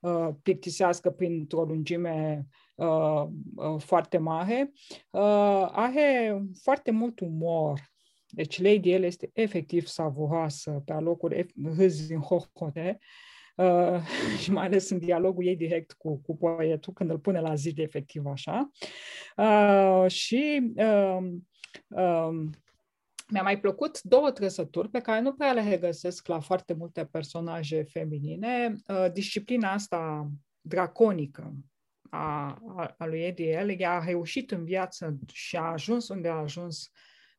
[0.00, 3.24] uh, plictisească printr-o lungime uh,
[3.56, 4.72] uh, foarte mare.
[5.10, 7.92] Uh, are foarte mult umor.
[8.28, 12.98] Deci Lady El este efectiv savuroasă pe alocuri, râzi în hohote.
[13.00, 14.02] Uh, Uh,
[14.42, 17.72] și mai ales în dialogul ei direct cu, cu poetul, când îl pune la zi
[17.76, 18.70] efectiv așa.
[19.36, 21.18] Uh, și uh,
[21.88, 22.46] uh,
[23.28, 27.82] mi-a mai plăcut două trăsături pe care nu prea le regăsesc la foarte multe personaje
[27.82, 28.74] feminine.
[28.88, 31.54] Uh, disciplina asta draconică
[32.10, 36.28] a, a, a lui Eddie El, ea a reușit în viață și a ajuns unde
[36.28, 36.90] a ajuns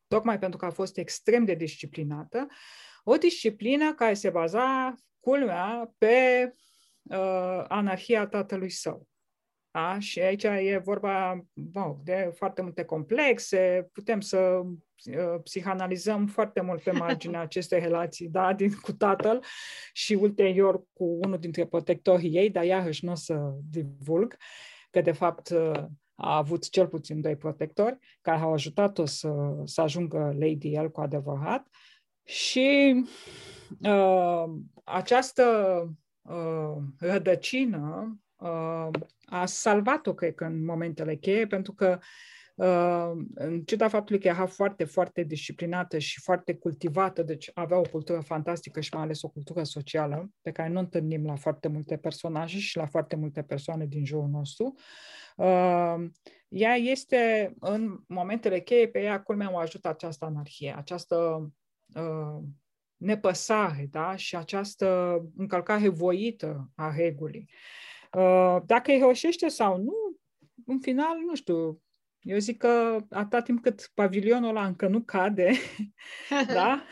[0.06, 2.46] tocmai pentru că a fost extrem de disciplinată.
[3.04, 4.94] O disciplină care se baza
[5.26, 6.52] culmea, pe
[7.02, 9.06] uh, anarhia tatălui său.
[9.70, 9.98] Da?
[9.98, 16.82] Și aici e vorba wow, de foarte multe complexe, putem să uh, psihanalizăm foarte mult
[16.82, 19.44] pe marginea acestei relații da, din, cu tatăl
[19.92, 24.36] și ulterior cu unul dintre protectorii ei, dar iarăși nu o să divulg,
[24.90, 25.84] că de fapt uh,
[26.14, 29.30] a avut cel puțin doi protectori care au ajutat-o să,
[29.64, 31.68] să ajungă Lady El cu adevărat
[32.26, 33.04] și
[33.82, 34.44] uh,
[34.84, 35.44] această
[36.22, 38.88] uh, rădăcină uh,
[39.24, 41.98] a salvat-o, cred că, în momentele cheie, pentru că
[42.56, 47.82] Uh, în ciuda faptului că era foarte, foarte disciplinată și foarte cultivată, deci avea o
[47.90, 51.96] cultură fantastică și mai ales o cultură socială, pe care nu întâlnim la foarte multe
[51.96, 54.74] personaje și la foarte multe persoane din jurul nostru.
[55.36, 56.04] Uh,
[56.48, 61.48] ea este, în momentele cheie, pe ea, culmea, o ajută această anarhie, această uh,
[62.96, 64.16] nepăsare da?
[64.16, 67.48] și această încălcare voită a regulii.
[68.12, 69.94] Uh, dacă îi reușește sau nu,
[70.66, 71.80] în final, nu știu,
[72.26, 75.52] Eu zic că atâta timp cât pavilionul ăla încă nu cade,
[76.54, 76.84] da?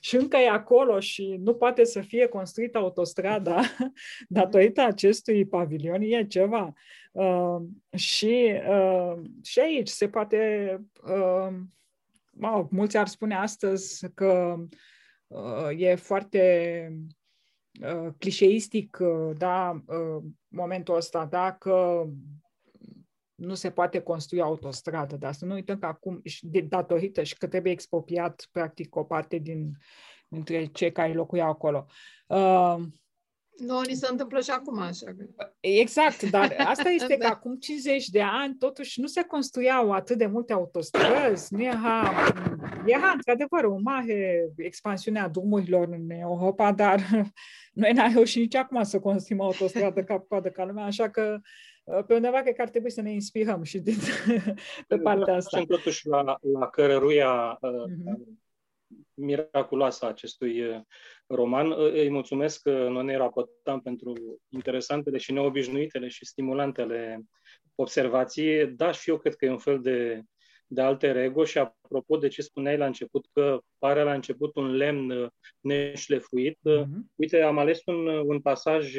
[0.00, 3.60] și încă e acolo și nu poate să fie construită autostrada
[4.28, 6.72] datorită acestui pavilion, e ceva.
[7.12, 7.56] Uh,
[7.96, 11.54] și, uh, și aici se poate, uh,
[12.34, 14.56] mă, mulți ar spune astăzi că
[15.26, 16.88] uh, e foarte
[17.82, 22.04] uh, clișeistic, uh, da, uh, momentul ăsta, da, că
[23.34, 27.46] nu se poate construi autostradă, dar să nu uităm că acum, de, datorită și că
[27.46, 29.78] trebuie expropiat, practic, o parte din,
[30.28, 31.86] dintre cei care locuiau acolo.
[32.26, 32.76] Uh,
[33.56, 35.06] nu, ni se întâmplă și acum așa.
[35.60, 37.26] Exact, dar asta este da.
[37.26, 42.12] că acum 50 de ani totuși nu se construiau atât de multe autostrăzi, nu era,
[42.86, 47.00] era într-adevăr o mare expansiune a drumurilor în Europa, dar
[47.72, 51.40] noi n-am reușit nici acum să construim autostradă cap-coadă ca lumea, așa că
[51.84, 53.96] Uh, pe undeva cred că ar trebui să ne inspirăm și din,
[54.88, 55.56] pe partea asta.
[55.56, 58.36] Sunt totuși la, la cărăruia uh-huh.
[59.14, 60.80] miraculoasă a acestui uh,
[61.26, 61.70] roman.
[61.70, 64.12] Uh, îi mulțumesc că noi ne raportăm pentru
[64.48, 67.22] interesantele și neobișnuitele și stimulantele
[67.74, 68.66] observații.
[68.66, 70.22] Da, și eu cred că e un fel de,
[70.66, 74.70] de alte rego și apropo de ce spuneai la început, că pare la început un
[74.70, 75.28] lemn
[75.60, 76.86] neșlefuit, uh-huh.
[77.14, 78.94] uite, am ales un, un pasaj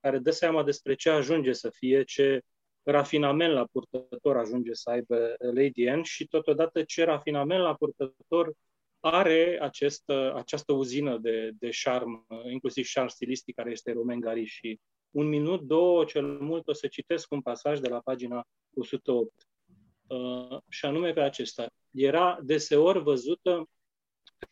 [0.00, 2.40] care dă seama despre ce ajunge să fie, ce
[2.82, 8.52] rafinament la purtător ajunge să aibă Lady Anne și totodată ce rafinament la purtător
[9.04, 14.80] are acest, această uzină de, de șarm, inclusiv șarm stilistic care este Romain Gary și
[15.10, 19.48] un minut, două, cel mult o să citesc un pasaj de la pagina 108.
[20.06, 21.66] Uh, și anume pe acesta.
[21.90, 23.68] Era deseori văzută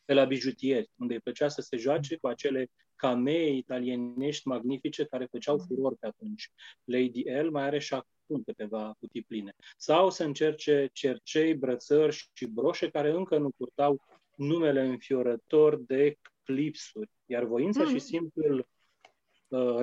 [0.05, 5.29] pe la bijutieri, unde îi plăcea să se joace cu acele camee italienești magnifice care
[5.31, 6.51] făceau furor pe atunci.
[6.85, 9.55] Lady L mai are și acum câteva cutii pline.
[9.77, 14.01] Sau să încerce cercei, brățări și broșe care încă nu purtau
[14.37, 17.11] numele înfiorător de clipsuri.
[17.27, 17.89] Iar voința mm.
[17.89, 18.67] și simplul
[19.49, 19.77] uh,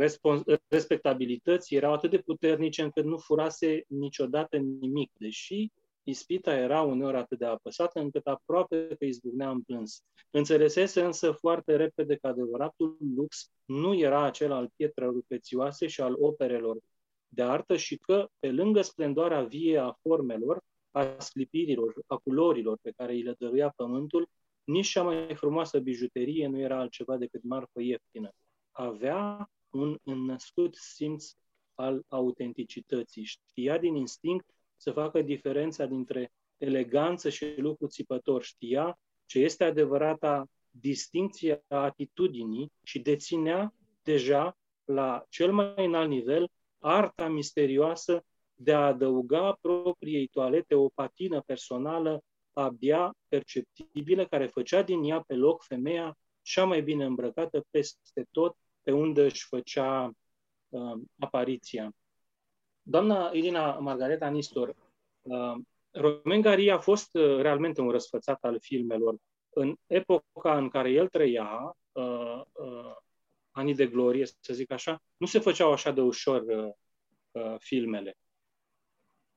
[0.67, 5.71] respectabilității erau atât de puternice încât nu furase niciodată nimic, deși
[6.09, 10.03] Ispita era uneori atât de apăsată încât aproape că izbucnea în plâns.
[10.31, 16.15] Înțelesese însă foarte repede că adevăratul lux nu era acel al pietrelor prețioase și al
[16.19, 16.77] operelor
[17.27, 22.91] de artă și că, pe lângă splendoarea vie a formelor, a sclipirilor, a culorilor pe
[22.95, 24.29] care îi le dăruia pământul,
[24.69, 28.31] nici cea mai frumoasă bijuterie nu era altceva decât marfă ieftină.
[28.71, 31.31] Avea un înnăscut simț
[31.75, 33.23] al autenticității.
[33.23, 38.43] Știa din instinct să facă diferența dintre eleganță și lucru țipător.
[38.43, 46.49] Știa ce este adevărata distinție a atitudinii și deținea deja la cel mai înalt nivel
[46.79, 55.03] arta misterioasă de a adăuga propriei toalete o patină personală abia perceptibilă, care făcea din
[55.03, 60.11] ea pe loc femeia cea mai bine îmbrăcată peste tot pe unde își făcea
[60.69, 61.91] uh, apariția.
[62.81, 64.75] Doamna Irina Margareta Nistor,
[65.21, 65.55] uh,
[65.91, 69.15] Romain Gary a fost uh, realmente un răsfățat al filmelor.
[69.49, 72.95] În epoca în care el trăia, uh, uh,
[73.51, 76.71] anii de glorie, să zic așa, nu se făceau așa de ușor uh,
[77.31, 78.17] uh, filmele.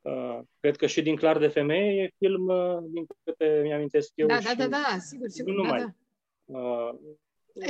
[0.02, 4.26] Uh, cred că și din Clar de femeie e film, uh, din câte mi-amintesc eu.
[4.26, 5.52] Da, da, da, da, sigur, sigur.
[5.52, 5.94] Nu da, numai.
[6.44, 6.58] Da.
[6.58, 6.94] Uh,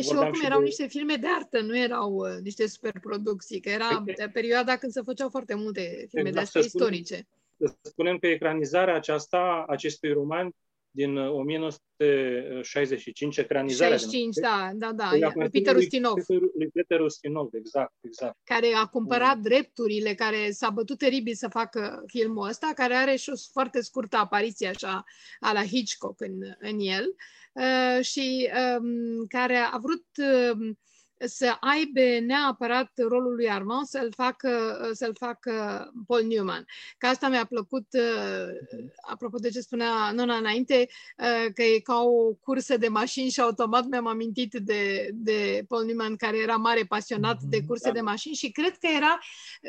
[0.01, 0.64] și oricum și erau de...
[0.64, 5.01] niște filme de artă, nu erau uh, niște superproducții, că era de perioada când se
[5.01, 7.27] făceau foarte multe filme exact, de astea istorice.
[7.59, 10.55] Să spunem că ecranizarea aceasta, acestui roman
[10.94, 13.96] din 1965, uh, ecranizarea.
[13.96, 16.14] 65, da, da, da, lui Peter Ustinov.
[16.55, 18.37] Lui Peter Ustinov, exact, exact.
[18.44, 19.42] Care a cumpărat mm.
[19.42, 24.16] drepturile, care s-a bătut teribil să facă filmul ăsta, care are și o foarte scurtă
[24.16, 25.05] apariție așa
[25.40, 27.14] a la Hitchcock în, în el
[27.52, 30.57] uh, și um, care a vrut uh,
[31.24, 35.52] să aibă neapărat rolul lui Armand să-l facă, să-l facă
[36.06, 36.66] Paul Newman.
[36.98, 38.80] Că asta mi-a plăcut, uh,
[39.11, 43.40] apropo de ce spunea Nona înainte, uh, că e ca o cursă de mașini și
[43.40, 47.94] automat mi-am amintit de, de Paul Newman, care era mare pasionat de mhm, curse da.
[47.94, 49.18] de mașini și cred că era,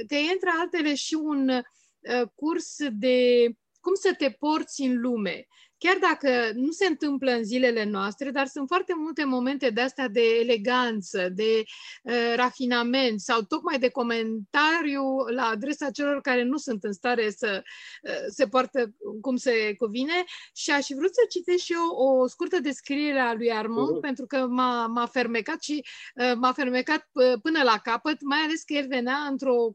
[0.07, 3.47] că e între altele și un uh, curs de
[3.79, 5.47] cum să te porți în lume
[5.83, 10.07] chiar dacă nu se întâmplă în zilele noastre, dar sunt foarte multe momente de astea
[10.07, 11.63] de eleganță, de
[12.03, 15.03] uh, rafinament sau tocmai de comentariu
[15.35, 17.63] la adresa celor care nu sunt în stare să
[18.03, 20.23] uh, se poartă cum se cuvine
[20.55, 24.01] și aș fi vrut să citesc și eu o scurtă descriere a lui Armand, uh-huh.
[24.01, 28.61] pentru că m-a, m-a fermecat și uh, m-a fermecat p- până la capăt, mai ales
[28.63, 29.69] că el venea într-o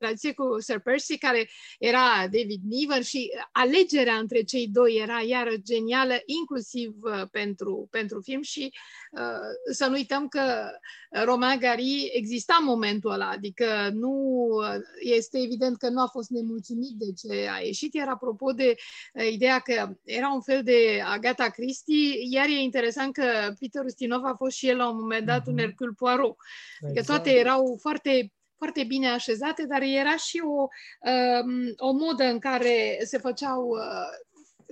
[0.00, 1.48] tradiție cu Sir Percy, care
[1.78, 8.20] era David Niven și alegerea între cei doi era iară genială, inclusiv uh, pentru, pentru
[8.20, 8.72] film și
[9.12, 10.70] uh, să nu uităm că
[11.10, 14.12] Romain Gary exista în momentul ăla, adică nu
[14.50, 18.74] uh, este evident că nu a fost nemulțumit de ce a ieșit, iar apropo de
[19.14, 24.24] uh, ideea că era un fel de Agatha Christie, iar e interesant că Peter Ustinov
[24.24, 25.46] a fost și el la un moment dat mm-hmm.
[25.46, 25.62] un mhm.
[25.62, 26.36] Hercule Poirot.
[26.80, 26.96] Exact.
[26.96, 30.68] Că toate erau foarte foarte bine așezate, dar era și o,
[31.10, 34.10] um, o modă în care se făceau uh,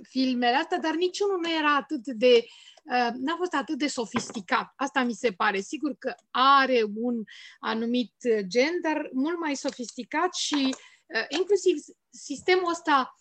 [0.09, 2.45] filmele astea, dar niciunul nu era atât de
[2.83, 4.73] uh, n-a fost atât de sofisticat.
[4.75, 5.59] Asta mi se pare.
[5.59, 7.23] Sigur că are un
[7.59, 8.13] anumit
[8.47, 10.75] gen, dar mult mai sofisticat și
[11.05, 11.75] uh, inclusiv
[12.09, 13.15] sistemul ăsta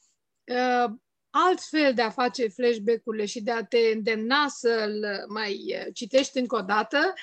[0.44, 0.90] uh,
[1.30, 6.56] altfel de a face flashback-urile și de a te îndemna să-l mai uh, citești încă
[6.56, 7.14] o dată.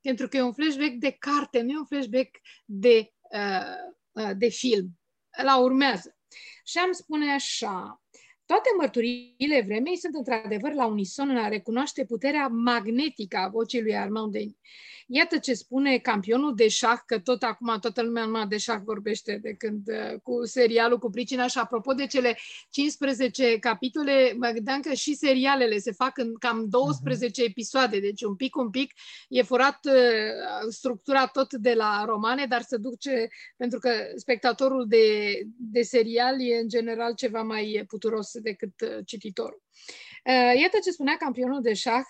[0.00, 4.30] Uh, pentru că e un flashback de carte, nu e un flashback de, uh, uh,
[4.36, 4.98] de film.
[5.42, 6.16] La urmează.
[6.64, 8.02] Și am spune așa,
[8.44, 13.96] toate mărturiile vremei sunt într-adevăr la unison în a recunoaște puterea magnetică a vocii lui
[13.96, 14.56] Armand Denis.
[15.12, 19.38] Iată ce spune campionul de șah, că tot acum toată lumea numai de șah vorbește
[19.42, 22.38] de când uh, cu serialul cu pricina și apropo de cele
[22.70, 27.44] 15 capitole, mă gândeam că și serialele se fac în cam 12 uh-huh.
[27.44, 27.50] Mhm.
[27.50, 28.92] episoade, deci un pic, un pic,
[29.28, 29.92] e furat uh,
[30.68, 36.58] structura tot de la romane, dar se duce, pentru că spectatorul de, de serial e
[36.58, 39.62] în general ceva mai puturos decât uh, cititorul.
[40.60, 42.04] Iată ce spunea campionul de șah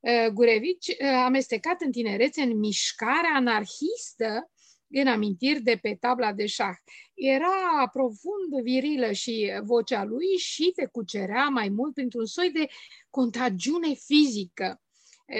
[0.00, 4.50] Uh, Gurevici uh, amestecat în tinerețe în mișcarea anarhistă
[4.90, 6.76] în amintiri de pe tabla de șah.
[7.14, 12.66] Era profund virilă și vocea lui și te cucerea mai mult printr-un soi de
[13.10, 14.80] contagiune fizică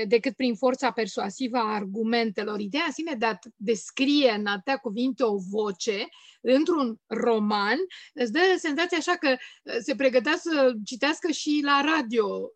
[0.08, 2.60] decât prin forța persuasivă a argumentelor.
[2.60, 6.08] Ideea în sine de a descrie în atâtea cuvinte o voce
[6.40, 7.78] într-un roman
[8.14, 9.36] îți dă senzația așa că
[9.80, 12.52] se pregătea să citească și la radio,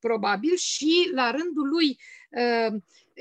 [0.00, 1.98] probabil, și la rândul lui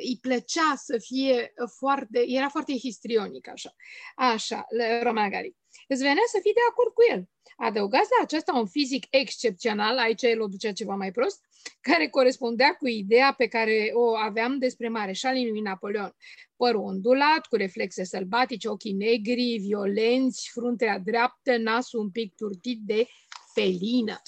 [0.03, 3.75] îi plăcea să fie foarte, era foarte histrionic așa.
[4.15, 4.65] Așa,
[5.01, 5.55] Roman Gary.
[5.87, 7.29] Îți venea să fii de acord cu el.
[7.57, 11.39] Adăugați la acesta un fizic excepțional, aici el o ducea ceva mai prost,
[11.81, 16.15] care corespundea cu ideea pe care o aveam despre mareșalii lui Napoleon.
[16.55, 23.07] Părul ondulat, cu reflexe sălbatice, ochii negri, violenți, fruntea dreaptă, nasul un pic turtit de
[23.53, 24.21] felină.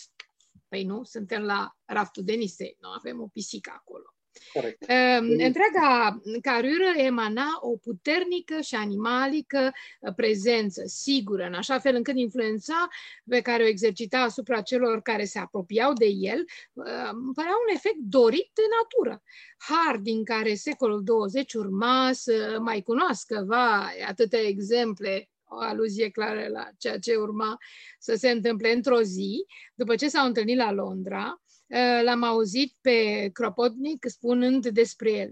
[0.67, 4.15] Păi nu, suntem la raftul de nisei, nu avem o pisică acolo.
[4.53, 4.83] Corect.
[4.87, 12.17] Ehm, întreaga carură emana o puternică și animalică uh, prezență, sigură, în așa fel încât
[12.17, 12.87] influența
[13.29, 17.97] pe care o exercita asupra celor care se apropiau de el uh, părea un efect
[17.97, 19.23] dorit de natură.
[19.57, 26.47] Har din care secolul 20 urma să mai cunoască, va, atâtea exemple o aluzie clară
[26.47, 27.57] la ceea ce urma
[27.99, 31.40] să se întâmple într-o zi, după ce s-au întâlnit la Londra, Eh,
[32.03, 35.29] l-am auzit pe Kropotnik spunând despre el.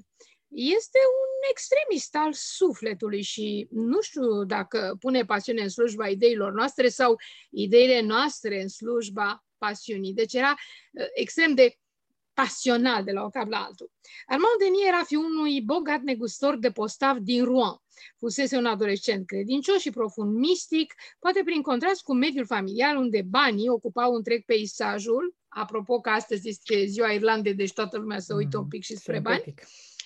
[0.47, 6.89] Este un extremist al sufletului și nu știu dacă pune pasiune în slujba ideilor noastre
[6.89, 7.19] sau
[7.49, 10.13] ideile noastre în slujba pasiunii.
[10.13, 10.55] Deci era
[10.93, 11.77] eh, extrem de
[12.39, 13.91] pasional de la o cap la altul.
[14.25, 17.81] Armand Denis era fiul unui bogat negustor de postav din Rouen.
[18.17, 23.69] Fusese un adolescent credincios și profund mistic, poate prin contrast cu mediul familial unde banii
[23.69, 28.63] ocupau întreg peisajul, apropo că astăzi este ziua Irlandei, deci toată lumea să uită un
[28.63, 28.71] mhm.
[28.71, 29.53] pic și spre bani.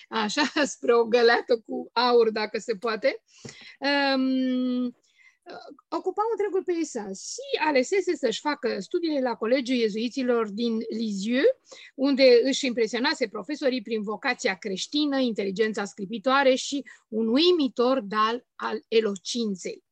[0.08, 0.42] Așa,
[0.74, 3.22] spre o găleată cu aur, dacă se poate.
[3.78, 4.96] Um,
[5.88, 11.46] ocupau întregul peisaj și alesese să-și facă studiile la Colegiul Iezuiților din Lisieux,
[11.94, 19.84] unde își impresionase profesorii prin vocația creștină, inteligența scripitoare și un uimitor dal al elocinței.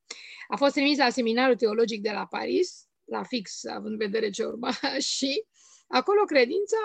[0.49, 4.45] A fost trimis la seminarul teologic de la Paris, la fix, având în vedere ce
[4.45, 4.71] urma,
[5.17, 5.45] și
[5.87, 6.77] acolo credința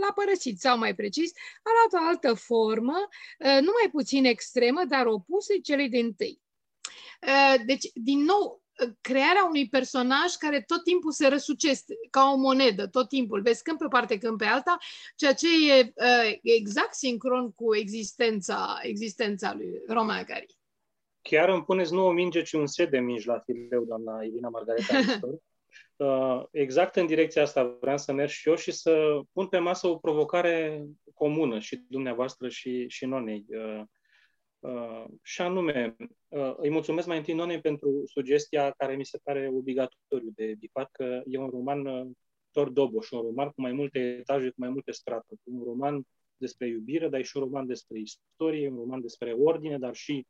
[0.00, 1.30] l-a părăsit, sau mai precis,
[1.62, 3.08] a luat o altă formă,
[3.38, 6.40] uh, nu mai puțin extremă, dar opusă celei din tâi.
[7.22, 12.36] Uh, deci, din nou, uh, crearea unui personaj care tot timpul se răsucește ca o
[12.36, 14.76] monedă, tot timpul, vezi când pe parte, când pe alta,
[15.16, 15.92] ceea ce e
[16.42, 20.58] exact sincron cu existența, existența lui Roman Gary.
[21.22, 24.48] Chiar îmi puneți nu o minge, ci un set de mingi la fileu, doamna Irina
[24.48, 24.94] Margareta
[25.96, 29.86] Uh, exact în direcția asta vreau să merg și eu și să pun pe masă
[29.86, 33.44] o provocare comună și dumneavoastră și, și Nonei.
[34.66, 35.96] Uh, uh, și anume,
[36.56, 41.22] îi mulțumesc mai întâi Nonei pentru sugestia care mi se pare obligatoriu de bifat, că
[41.26, 42.12] e un roman
[42.50, 45.40] Tor Doboș, un roman cu mai multe etaje, cu mai multe straturi.
[45.44, 46.06] Un roman
[46.36, 50.26] despre iubire, dar e și un roman despre istorie, un roman despre ordine, dar și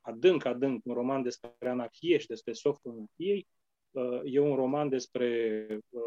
[0.00, 3.46] adânc, adânc, un roman despre anarhie și despre softul anarhiei.
[3.90, 6.02] Uh, e un roman despre uh,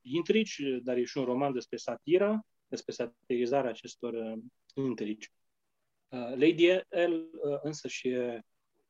[0.00, 4.38] intrici, dar e și un roman despre satira, despre satirizarea acestor uh,
[4.74, 5.24] intrici.
[5.24, 5.41] Uh,
[6.12, 8.40] Lady L uh, însă și e,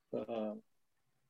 [0.08, 0.52] uh,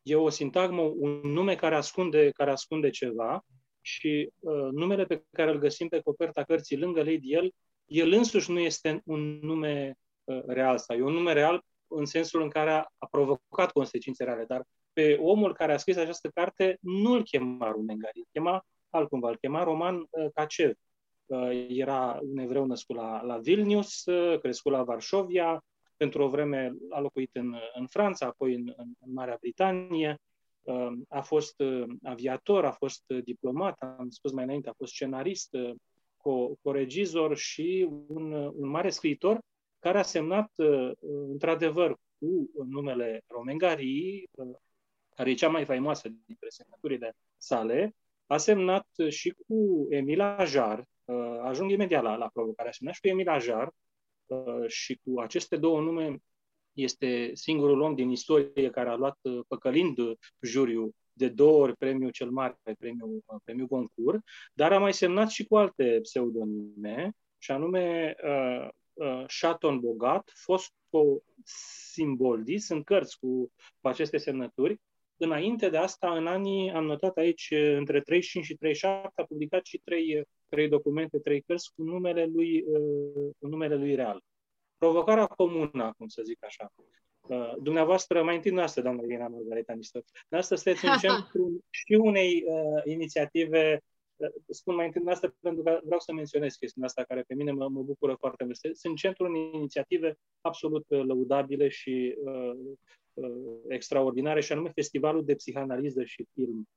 [0.02, 3.44] e o sintagmă, un nume care ascunde, care ascunde ceva
[3.80, 8.50] și uh, numele pe care îl găsim pe coperta cărții lângă Lady L, el însuși
[8.50, 12.70] nu este un nume uh, real sau e un nume real în sensul în care
[12.70, 14.62] a, a provocat consecințe reale, dar
[14.92, 19.36] pe omul care a scris această carte nu îl chema Rumengari, îl chema altcumva, îl
[19.36, 20.74] chema Roman uh, Cacev.
[21.26, 25.64] Uh, era un evreu născut la, la Vilnius, uh, crescut la Varșovia,
[26.02, 30.20] pentru o vreme a locuit în, în Franța, apoi în, în Marea Britanie,
[30.62, 34.92] uh, a fost uh, aviator, a fost uh, diplomat, am spus mai înainte, a fost
[34.92, 35.56] scenarist,
[36.16, 39.40] co- coregizor și un, un mare scriitor
[39.78, 40.50] care a semnat,
[41.28, 44.28] într-adevăr, cu numele Romengarii,
[45.14, 47.94] care e cea mai faimoasă dintre semnăturile sale,
[48.26, 50.84] a semnat și cu Emil Ajar,
[51.42, 53.72] ajung imediat la, la provocare, a semnat și cu Emil Ajar,
[54.66, 56.16] și cu aceste două nume
[56.72, 59.18] este singurul om din istorie care a luat
[59.48, 59.96] păcălind
[60.40, 64.20] juriul de două ori premiul cel mare, premiul, premiul Goncourt,
[64.54, 70.72] dar a mai semnat și cu alte pseudonime, și anume uh, uh, Chaton Bogat, fost
[70.90, 71.16] o
[71.92, 74.80] simboldi, sunt cărți cu, cu aceste semnături.
[75.22, 79.80] Înainte de asta, în anii, am notat aici, între 35 și 37, a publicat și
[79.84, 84.22] trei, trei documente, trei cărți cu numele lui, uh, cu numele lui real.
[84.78, 86.72] Provocarea comună, cum să zic așa.
[87.20, 92.44] Uh, dumneavoastră, mai întâi noastră, doamna Irina Margareta Nistor, dumneavoastră sunteți în centru și unei
[92.46, 93.82] uh, inițiative
[94.16, 97.50] uh, spun mai întâi noastră pentru că vreau să menționez chestiunea asta care pe mine
[97.50, 98.58] mă, mă bucură foarte mult.
[98.72, 102.78] Sunt centru unei inițiative absolut uh, lăudabile și uh, uh,
[103.68, 106.68] extraordinare și anume Festivalul de Psihanaliză și Film.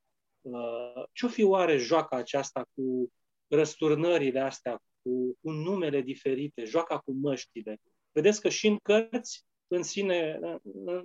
[0.41, 3.11] Uh, ce-o fi oare joaca aceasta cu
[3.47, 7.77] răsturnările astea, cu, cu numele diferite, joaca cu măștile?
[8.11, 10.39] Vedeți că și în cărți, în sine,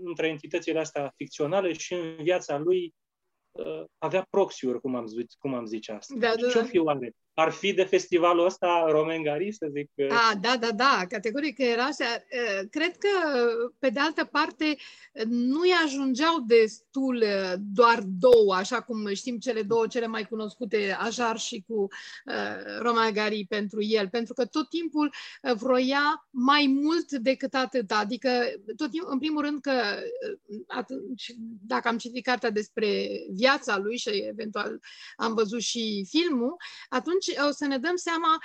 [0.02, 2.94] între entitățile astea ficționale și în viața lui,
[3.50, 6.14] uh, avea proxiuri, cum am, zis, cum am zice asta.
[6.18, 6.66] Da, da, Ce-o da.
[6.66, 7.14] fi oare?
[7.41, 9.91] Ar fi de festivalul ăsta Romengari, să zic?
[10.11, 12.05] A, da, da, da, categoric era așa.
[12.70, 13.09] Cred că,
[13.78, 14.76] pe de altă parte,
[15.28, 17.24] nu-i ajungeau destul
[17.59, 23.47] doar două, așa cum știm cele două cele mai cunoscute, Ajar și cu uh, Romengari
[23.49, 25.12] pentru el, pentru că tot timpul
[25.55, 27.91] vroia mai mult decât atât.
[27.91, 28.30] Adică,
[28.76, 29.72] tot timpul, în primul rând că
[30.66, 31.34] atunci,
[31.66, 34.80] dacă am citit cartea despre viața lui și eventual
[35.16, 36.57] am văzut și filmul,
[36.88, 38.38] atunci o să ne dăm seama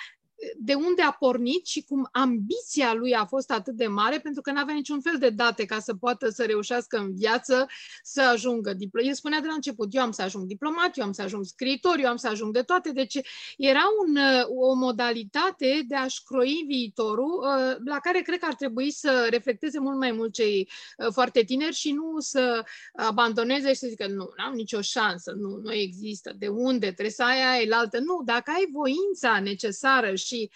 [0.57, 4.51] de unde a pornit și cum ambiția lui a fost atât de mare, pentru că
[4.51, 7.67] nu avea niciun fel de date ca să poată să reușească în viață
[8.03, 9.07] să ajungă diplomat.
[9.09, 11.95] El spunea de la început, eu am să ajung diplomat, eu am să ajung scriitor,
[11.99, 12.91] eu am să ajung de toate.
[12.91, 13.19] Deci
[13.57, 14.17] era un,
[14.57, 19.79] o modalitate de a-și croi viitorul, uh, la care cred că ar trebui să reflecteze
[19.79, 22.63] mult mai mult cei uh, foarte tineri și nu să
[22.95, 27.09] abandoneze și să zică, nu, nu am nicio șansă, nu, nu există, de unde, trebuie
[27.09, 27.99] să ai aia, altă.
[27.99, 30.51] Nu, dacă ai voința necesară și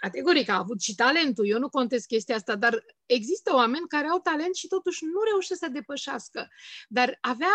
[0.00, 4.20] categoric a avut și talentul, eu nu contest chestia asta, dar există oameni care au
[4.20, 6.48] talent și totuși nu reușesc să depășească.
[6.88, 7.54] Dar avea,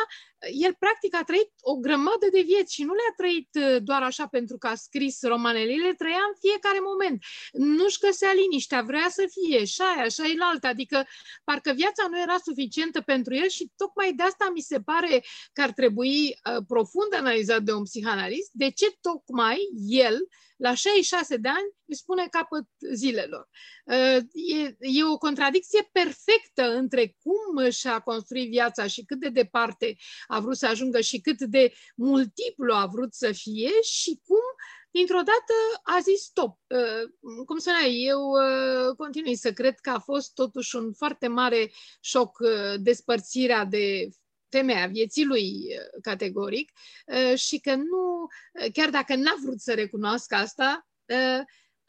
[0.52, 4.28] el practic a trăit o grămadă de vieți și nu le-a trăit uh, doar așa
[4.28, 7.24] pentru că a scris romanele, le trăia în fiecare moment.
[7.52, 11.08] Nu-și găsea liniștea, vrea să fie și aia, și aia altă, adică
[11.44, 15.24] parcă viața nu era suficientă pentru el și tocmai de asta mi se pare
[15.54, 20.18] că ar trebui uh, profund analizat de un psihanalist, de ce tocmai el
[20.58, 23.50] la 66 de ani îi spune capăt zilelor.
[23.86, 29.96] Uh, e, e o contradicție perfectă între cum și-a construit viața și cât de departe
[30.28, 34.46] a vrut să ajungă și cât de multiplu a vrut să fie și cum
[34.92, 36.58] dintr-o dată a zis stop.
[36.68, 41.72] Uh, cum spuneai, eu uh, continui să cred că a fost totuși un foarte mare
[42.02, 42.38] șoc
[42.80, 44.10] despărțirea de
[44.52, 46.72] femeia vieții lui uh, categoric
[47.06, 48.28] uh, și că nu,
[48.62, 50.86] uh, chiar dacă n-a vrut să recunoască asta,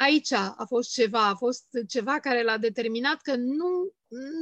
[0.03, 3.93] aici a fost ceva, a fost ceva care l-a determinat că nu,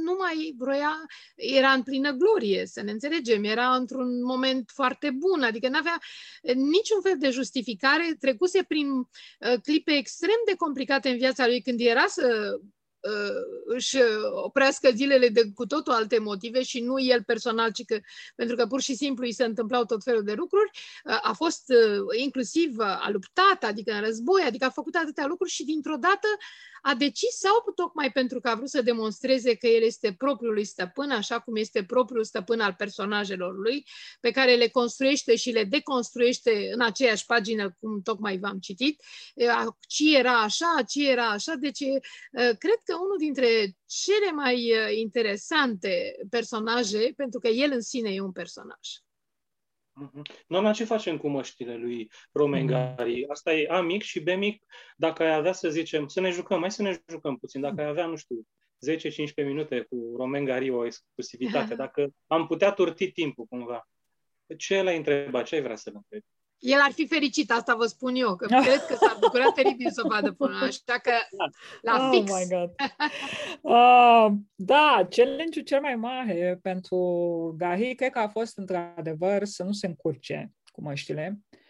[0.03, 1.05] nu mai vroia,
[1.35, 5.99] era în plină glorie, să ne înțelegem, era într-un moment foarte bun, adică nu avea
[6.53, 8.87] niciun fel de justificare, trecuse prin
[9.63, 12.69] clipe extrem de complicate în viața lui când era să uh,
[13.65, 13.97] își
[14.43, 17.99] oprească zilele de cu totul alte motive și nu el personal, ci că,
[18.35, 20.69] pentru că pur și simplu îi se întâmplau tot felul de lucruri,
[21.03, 25.25] uh, a fost uh, inclusiv uh, a luptat, adică în război, adică a făcut atâtea
[25.25, 26.27] lucruri și dintr-o dată
[26.81, 30.63] a decis sau tocmai pentru că a vrut să demonstreze că el este propriul lui
[30.65, 33.85] stăpân, așa cum este propriul stăpân al personajelor lui,
[34.19, 39.01] pe care le construiește și le deconstruiește în aceeași pagină, cum tocmai v-am citit,
[39.87, 41.83] ci era așa, ci era așa, deci
[42.31, 48.31] cred că unul dintre cele mai interesante personaje, pentru că el în sine e un
[48.31, 48.79] personaj.
[49.93, 50.21] Mhm.
[50.47, 53.21] Nona, ce facem cu măștile lui Romengari?
[53.21, 53.31] Mhm.
[53.31, 54.63] Asta e A mic și B mic.
[54.95, 57.61] Dacă ai avea, să zicem, să ne jucăm, mai să ne jucăm puțin.
[57.61, 58.47] Dacă ai avea, nu știu,
[58.79, 63.89] 10-15 minute cu Romengari o exclusivitate, dacă am putea turti timpul cumva,
[64.57, 65.45] ce l-ai întrebat?
[65.45, 66.25] Ce ai vrea să-l întrebi?
[66.61, 70.01] El ar fi fericit, asta vă spun eu, că cred că s-ar bucura teribil să
[70.05, 71.11] o vadă până așa că
[71.81, 72.31] la oh fix.
[72.31, 72.71] My God.
[73.61, 74.27] Uh,
[74.71, 76.97] da, challenge-ul cel mai mare pentru
[77.57, 81.39] Gahi cred că a fost într-adevăr să nu se încurce cu măștile.
[81.51, 81.60] Uh,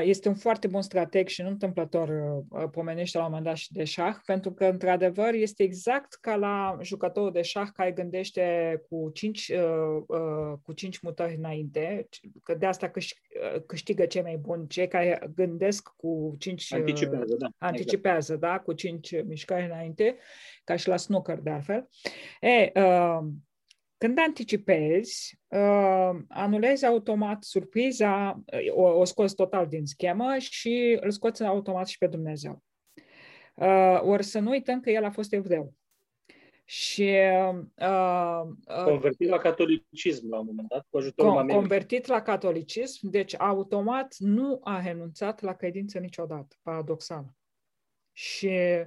[0.00, 2.08] este un foarte bun strateg și nu întâmplător
[2.48, 6.36] uh, pomenește la un moment dat și de șah, pentru că, într-adevăr, este exact ca
[6.36, 12.08] la jucătorul de șah care gândește cu cinci, uh, cu cinci mutări înainte,
[12.42, 12.90] că de asta
[13.66, 16.72] câștigă cei mai buni, cei care gândesc cu cinci...
[16.72, 17.48] Anticipează, da.
[17.58, 18.52] Anticipează, exact.
[18.52, 20.16] da, cu cinci mișcări înainte,
[20.64, 21.88] ca și la snooker, de altfel.
[22.40, 22.72] E,
[24.02, 31.10] când anticipezi, uh, anulezi automat surpriza, uh, o, o scoți total din schemă și îl
[31.10, 32.62] scoți automat și pe Dumnezeu.
[33.54, 35.74] Uh, ori să nu uităm că el a fost evreu.
[36.64, 37.10] Și,
[37.50, 43.08] uh, uh, convertit la catolicism la un moment dat, cu ajutorul con- Convertit la catolicism,
[43.08, 47.24] deci automat nu a renunțat la credință niciodată, paradoxal.
[48.12, 48.86] Și Uh,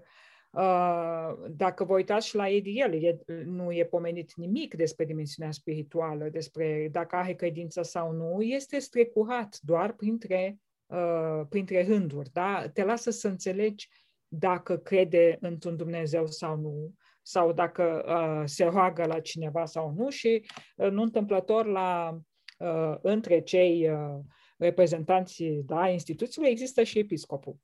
[1.49, 6.89] dacă vă uitați și la el, e, nu e pomenit nimic despre dimensiunea spirituală, despre
[6.91, 12.29] dacă are credință sau nu, este strecurat doar printre, uh, printre rânduri.
[12.33, 12.69] Da?
[12.73, 13.89] Te lasă să înțelegi
[14.27, 20.09] dacă crede într-un Dumnezeu sau nu, sau dacă uh, se roagă la cineva sau nu
[20.09, 20.45] și
[20.75, 22.19] uh, nu întâmplător la
[22.57, 24.19] uh, între cei uh,
[24.57, 27.55] reprezentanții da, instituțiilor există și episcopul.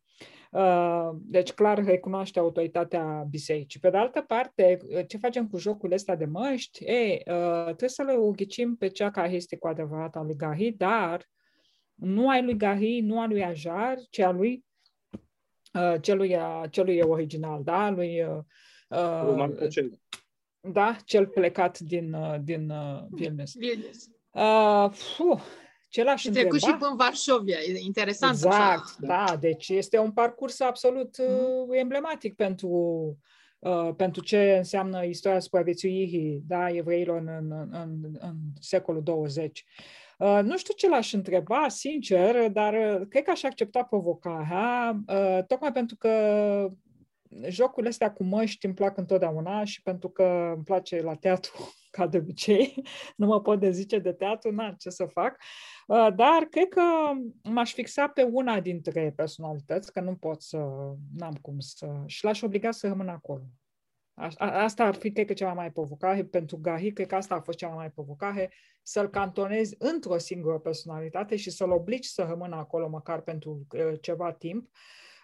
[0.52, 3.80] Uh, deci, clar, recunoaște autoritatea bisericii.
[3.80, 4.78] Pe de altă parte,
[5.08, 6.84] ce facem cu jocul ăsta de măști?
[6.84, 10.72] Ei, uh, trebuie să le ughicim pe cea care este cu adevărat a lui Gahi,
[10.72, 11.30] dar
[11.94, 14.66] nu ai lui Gahi, nu a lui Ajar, ci a lui
[15.74, 16.38] uh, celui,
[16.70, 17.90] celui original, da?
[17.90, 18.40] Lui, uh,
[20.60, 23.56] da, cel plecat din, din uh, Vilnius.
[23.56, 24.10] Vilnius.
[24.32, 24.92] Uh,
[25.92, 26.50] ce l-aș întreba?
[26.50, 28.34] Trecut și până Varșovia, e interesant.
[28.34, 28.96] Exact, așa.
[29.00, 31.70] da, deci este un parcurs absolut mm.
[31.70, 32.70] uh, emblematic pentru,
[33.60, 39.66] uh, pentru ce înseamnă istoria supraviețuirii da, evreilor în, în, în, în secolul 20.
[40.18, 45.44] Uh, nu știu ce l-aș întreba, sincer, dar uh, cred că aș accepta provocarea, uh,
[45.48, 46.10] tocmai pentru că
[47.48, 52.08] jocurile astea cu măști îmi plac întotdeauna și pentru că îmi place la teatru, ca
[52.08, 52.84] de obicei,
[53.18, 55.38] nu mă pot dezice de teatru, n ce să fac.
[55.88, 56.82] Uh, dar cred că
[57.44, 60.58] m-aș fixa pe una dintre personalități, că nu pot să,
[61.14, 63.44] n-am cum să, și l-aș obliga să rămână acolo.
[64.14, 67.42] Aș, asta ar fi, cred că, cea mai provocare pentru Gahi, cred că asta a
[67.42, 72.90] fost cea mai provocare, să-l cantonezi într-o singură personalitate și să-l obligi să rămână acolo
[72.90, 74.70] măcar pentru uh, ceva timp.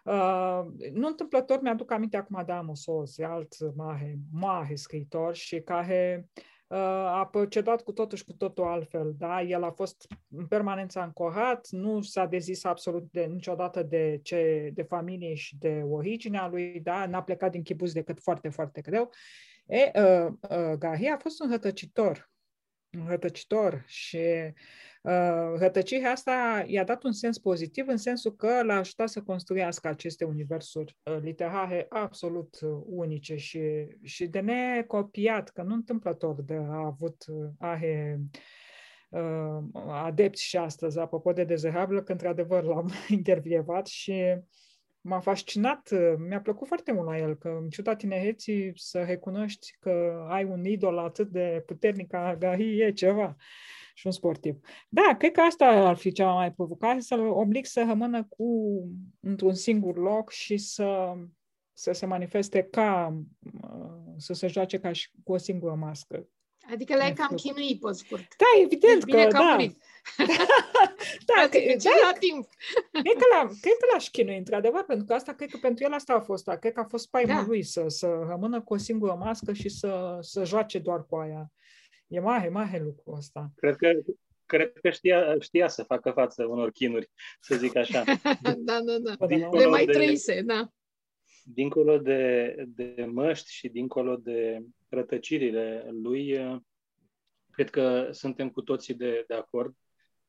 [0.04, 0.62] Uh,
[0.94, 6.42] nu întâmplător mi-aduc aminte acum de Amos Oz, alt mare, mare scriitor și care uh,
[6.70, 9.14] a procedat cu totul și cu totul altfel.
[9.18, 9.42] Da?
[9.42, 14.84] El a fost în permanență ancorat, nu s-a dezis absolut de, niciodată de, ce, de
[14.84, 17.06] familie și de originea lui, da?
[17.06, 19.10] n-a plecat din chibuz decât foarte, foarte greu.
[19.66, 22.30] E, uh, uh, Gahi a fost un rătăcitor,
[23.00, 24.97] un rătăcitor și Uh,
[25.56, 30.24] rătăcirea asta i-a dat un sens pozitiv în sensul că l-a ajutat să construiască aceste
[30.24, 33.62] universuri uh, literare absolut uh, unice și,
[34.04, 37.26] și de necopiat, că nu întâmplător de a avut,
[37.60, 38.20] are
[39.88, 44.36] adepți și astăzi, apropo de dezerabilă, că într-adevăr l-am intervievat și
[45.02, 50.26] m-a fascinat, mi-a plăcut foarte mult la el, că în ciuda tinereții să recunoști că
[50.30, 53.36] ai un idol atât de puternic ca Gary e ceva
[53.98, 54.60] și un sportiv.
[54.90, 58.46] Da, cred că asta ar fi cea mai provocare, să-l oblig să rămână cu,
[59.20, 61.14] într-un singur loc și să,
[61.74, 63.18] să se manifeste ca,
[63.64, 66.28] uh, să se joace ca și cu o singură mască.
[66.72, 68.28] Adică le-ai cam chinuit pe scurt.
[68.38, 69.58] Da, evident Bine că, da.
[71.26, 72.50] Da, că, da, la timp.
[72.92, 75.94] Cred că, la, cred că l-aș chinui, într-adevăr, pentru că asta, cred că pentru el
[75.94, 77.46] asta a fost, cred că a fost spaima da.
[77.48, 81.52] lui să, să rămână cu o singură mască și să, să joace doar cu aia.
[82.08, 83.52] E mare, mare lucru ăsta.
[83.56, 83.92] Cred că,
[84.46, 88.04] cred că știa, știa să facă față unor chinuri, să zic așa.
[88.58, 89.26] da, da, da.
[89.52, 90.70] Le mai de, trăise, da.
[91.44, 96.40] Dincolo de, de măști și dincolo de rătăcirile lui,
[97.52, 99.76] cred că suntem cu toții de, de acord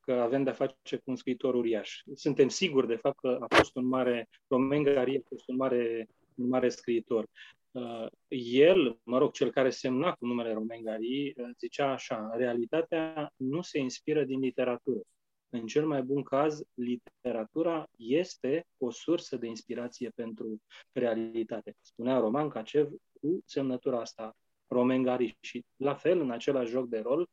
[0.01, 2.03] că avem de-a face cu un scriitor uriaș.
[2.15, 6.09] Suntem siguri, de fapt, că a fost un mare, Romain Gary a fost un mare,
[6.35, 7.29] un mare scriitor.
[7.71, 8.07] Uh,
[8.53, 13.63] el, mă rog, cel care semna cu numele Romain Gary, uh, zicea așa, realitatea nu
[13.63, 15.01] se inspiră din literatură.
[15.49, 20.63] În cel mai bun caz, literatura este o sursă de inspirație pentru
[20.93, 21.77] realitate.
[21.81, 22.91] Spunea Roman Cacev
[23.21, 25.37] cu semnătura asta, Romain Gary.
[25.41, 27.29] Și la fel, în același joc de rol,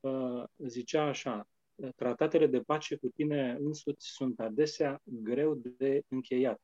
[0.00, 1.48] uh, zicea așa,
[1.96, 6.60] tratatele de pace cu tine însuți sunt adesea greu de încheiat.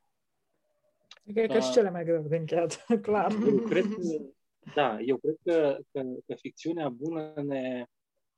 [1.32, 3.32] Cred că și cele mai greu de încheiat, clar.
[3.46, 4.00] Eu cred că,
[4.74, 7.84] da, eu cred că, că, că ficțiunea bună ne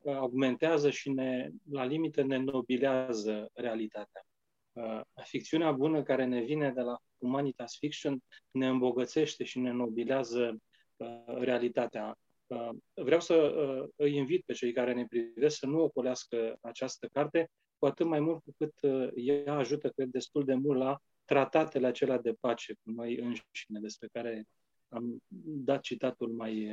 [0.05, 4.27] augmentează și ne, la limite ne nobilează realitatea.
[4.73, 10.57] Uh, ficțiunea bună care ne vine de la Humanitas Fiction ne îmbogățește și ne nobilează
[10.97, 12.19] uh, realitatea.
[12.47, 17.09] Uh, vreau să uh, îi invit pe cei care ne privesc să nu ocolească această
[17.13, 20.99] carte, cu atât mai mult cu cât uh, ea ajută, cred, destul de mult la
[21.25, 24.45] tratatele acelea de pace cu noi înșine, despre care
[24.89, 26.69] am dat citatul mai,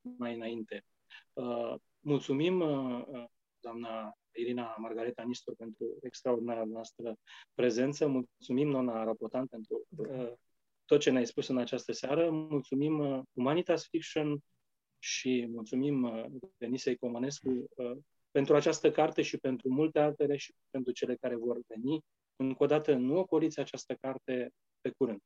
[0.00, 0.84] mai înainte.
[2.00, 2.58] Mulțumim,
[3.60, 7.14] doamna Irina Margareta Nistor, pentru extraordinara noastră
[7.54, 8.06] prezență.
[8.06, 9.86] Mulțumim, nona Rapotan, pentru
[10.84, 12.30] tot ce ne-ai spus în această seară.
[12.30, 14.42] Mulțumim Humanitas Fiction,
[15.02, 16.24] și mulțumim uh,
[16.56, 17.96] Denisei Comănescu uh,
[18.30, 22.04] pentru această carte și pentru multe altele și pentru cele care vor veni.
[22.40, 25.20] Încă o dată, nu ocoliți această carte pe curând.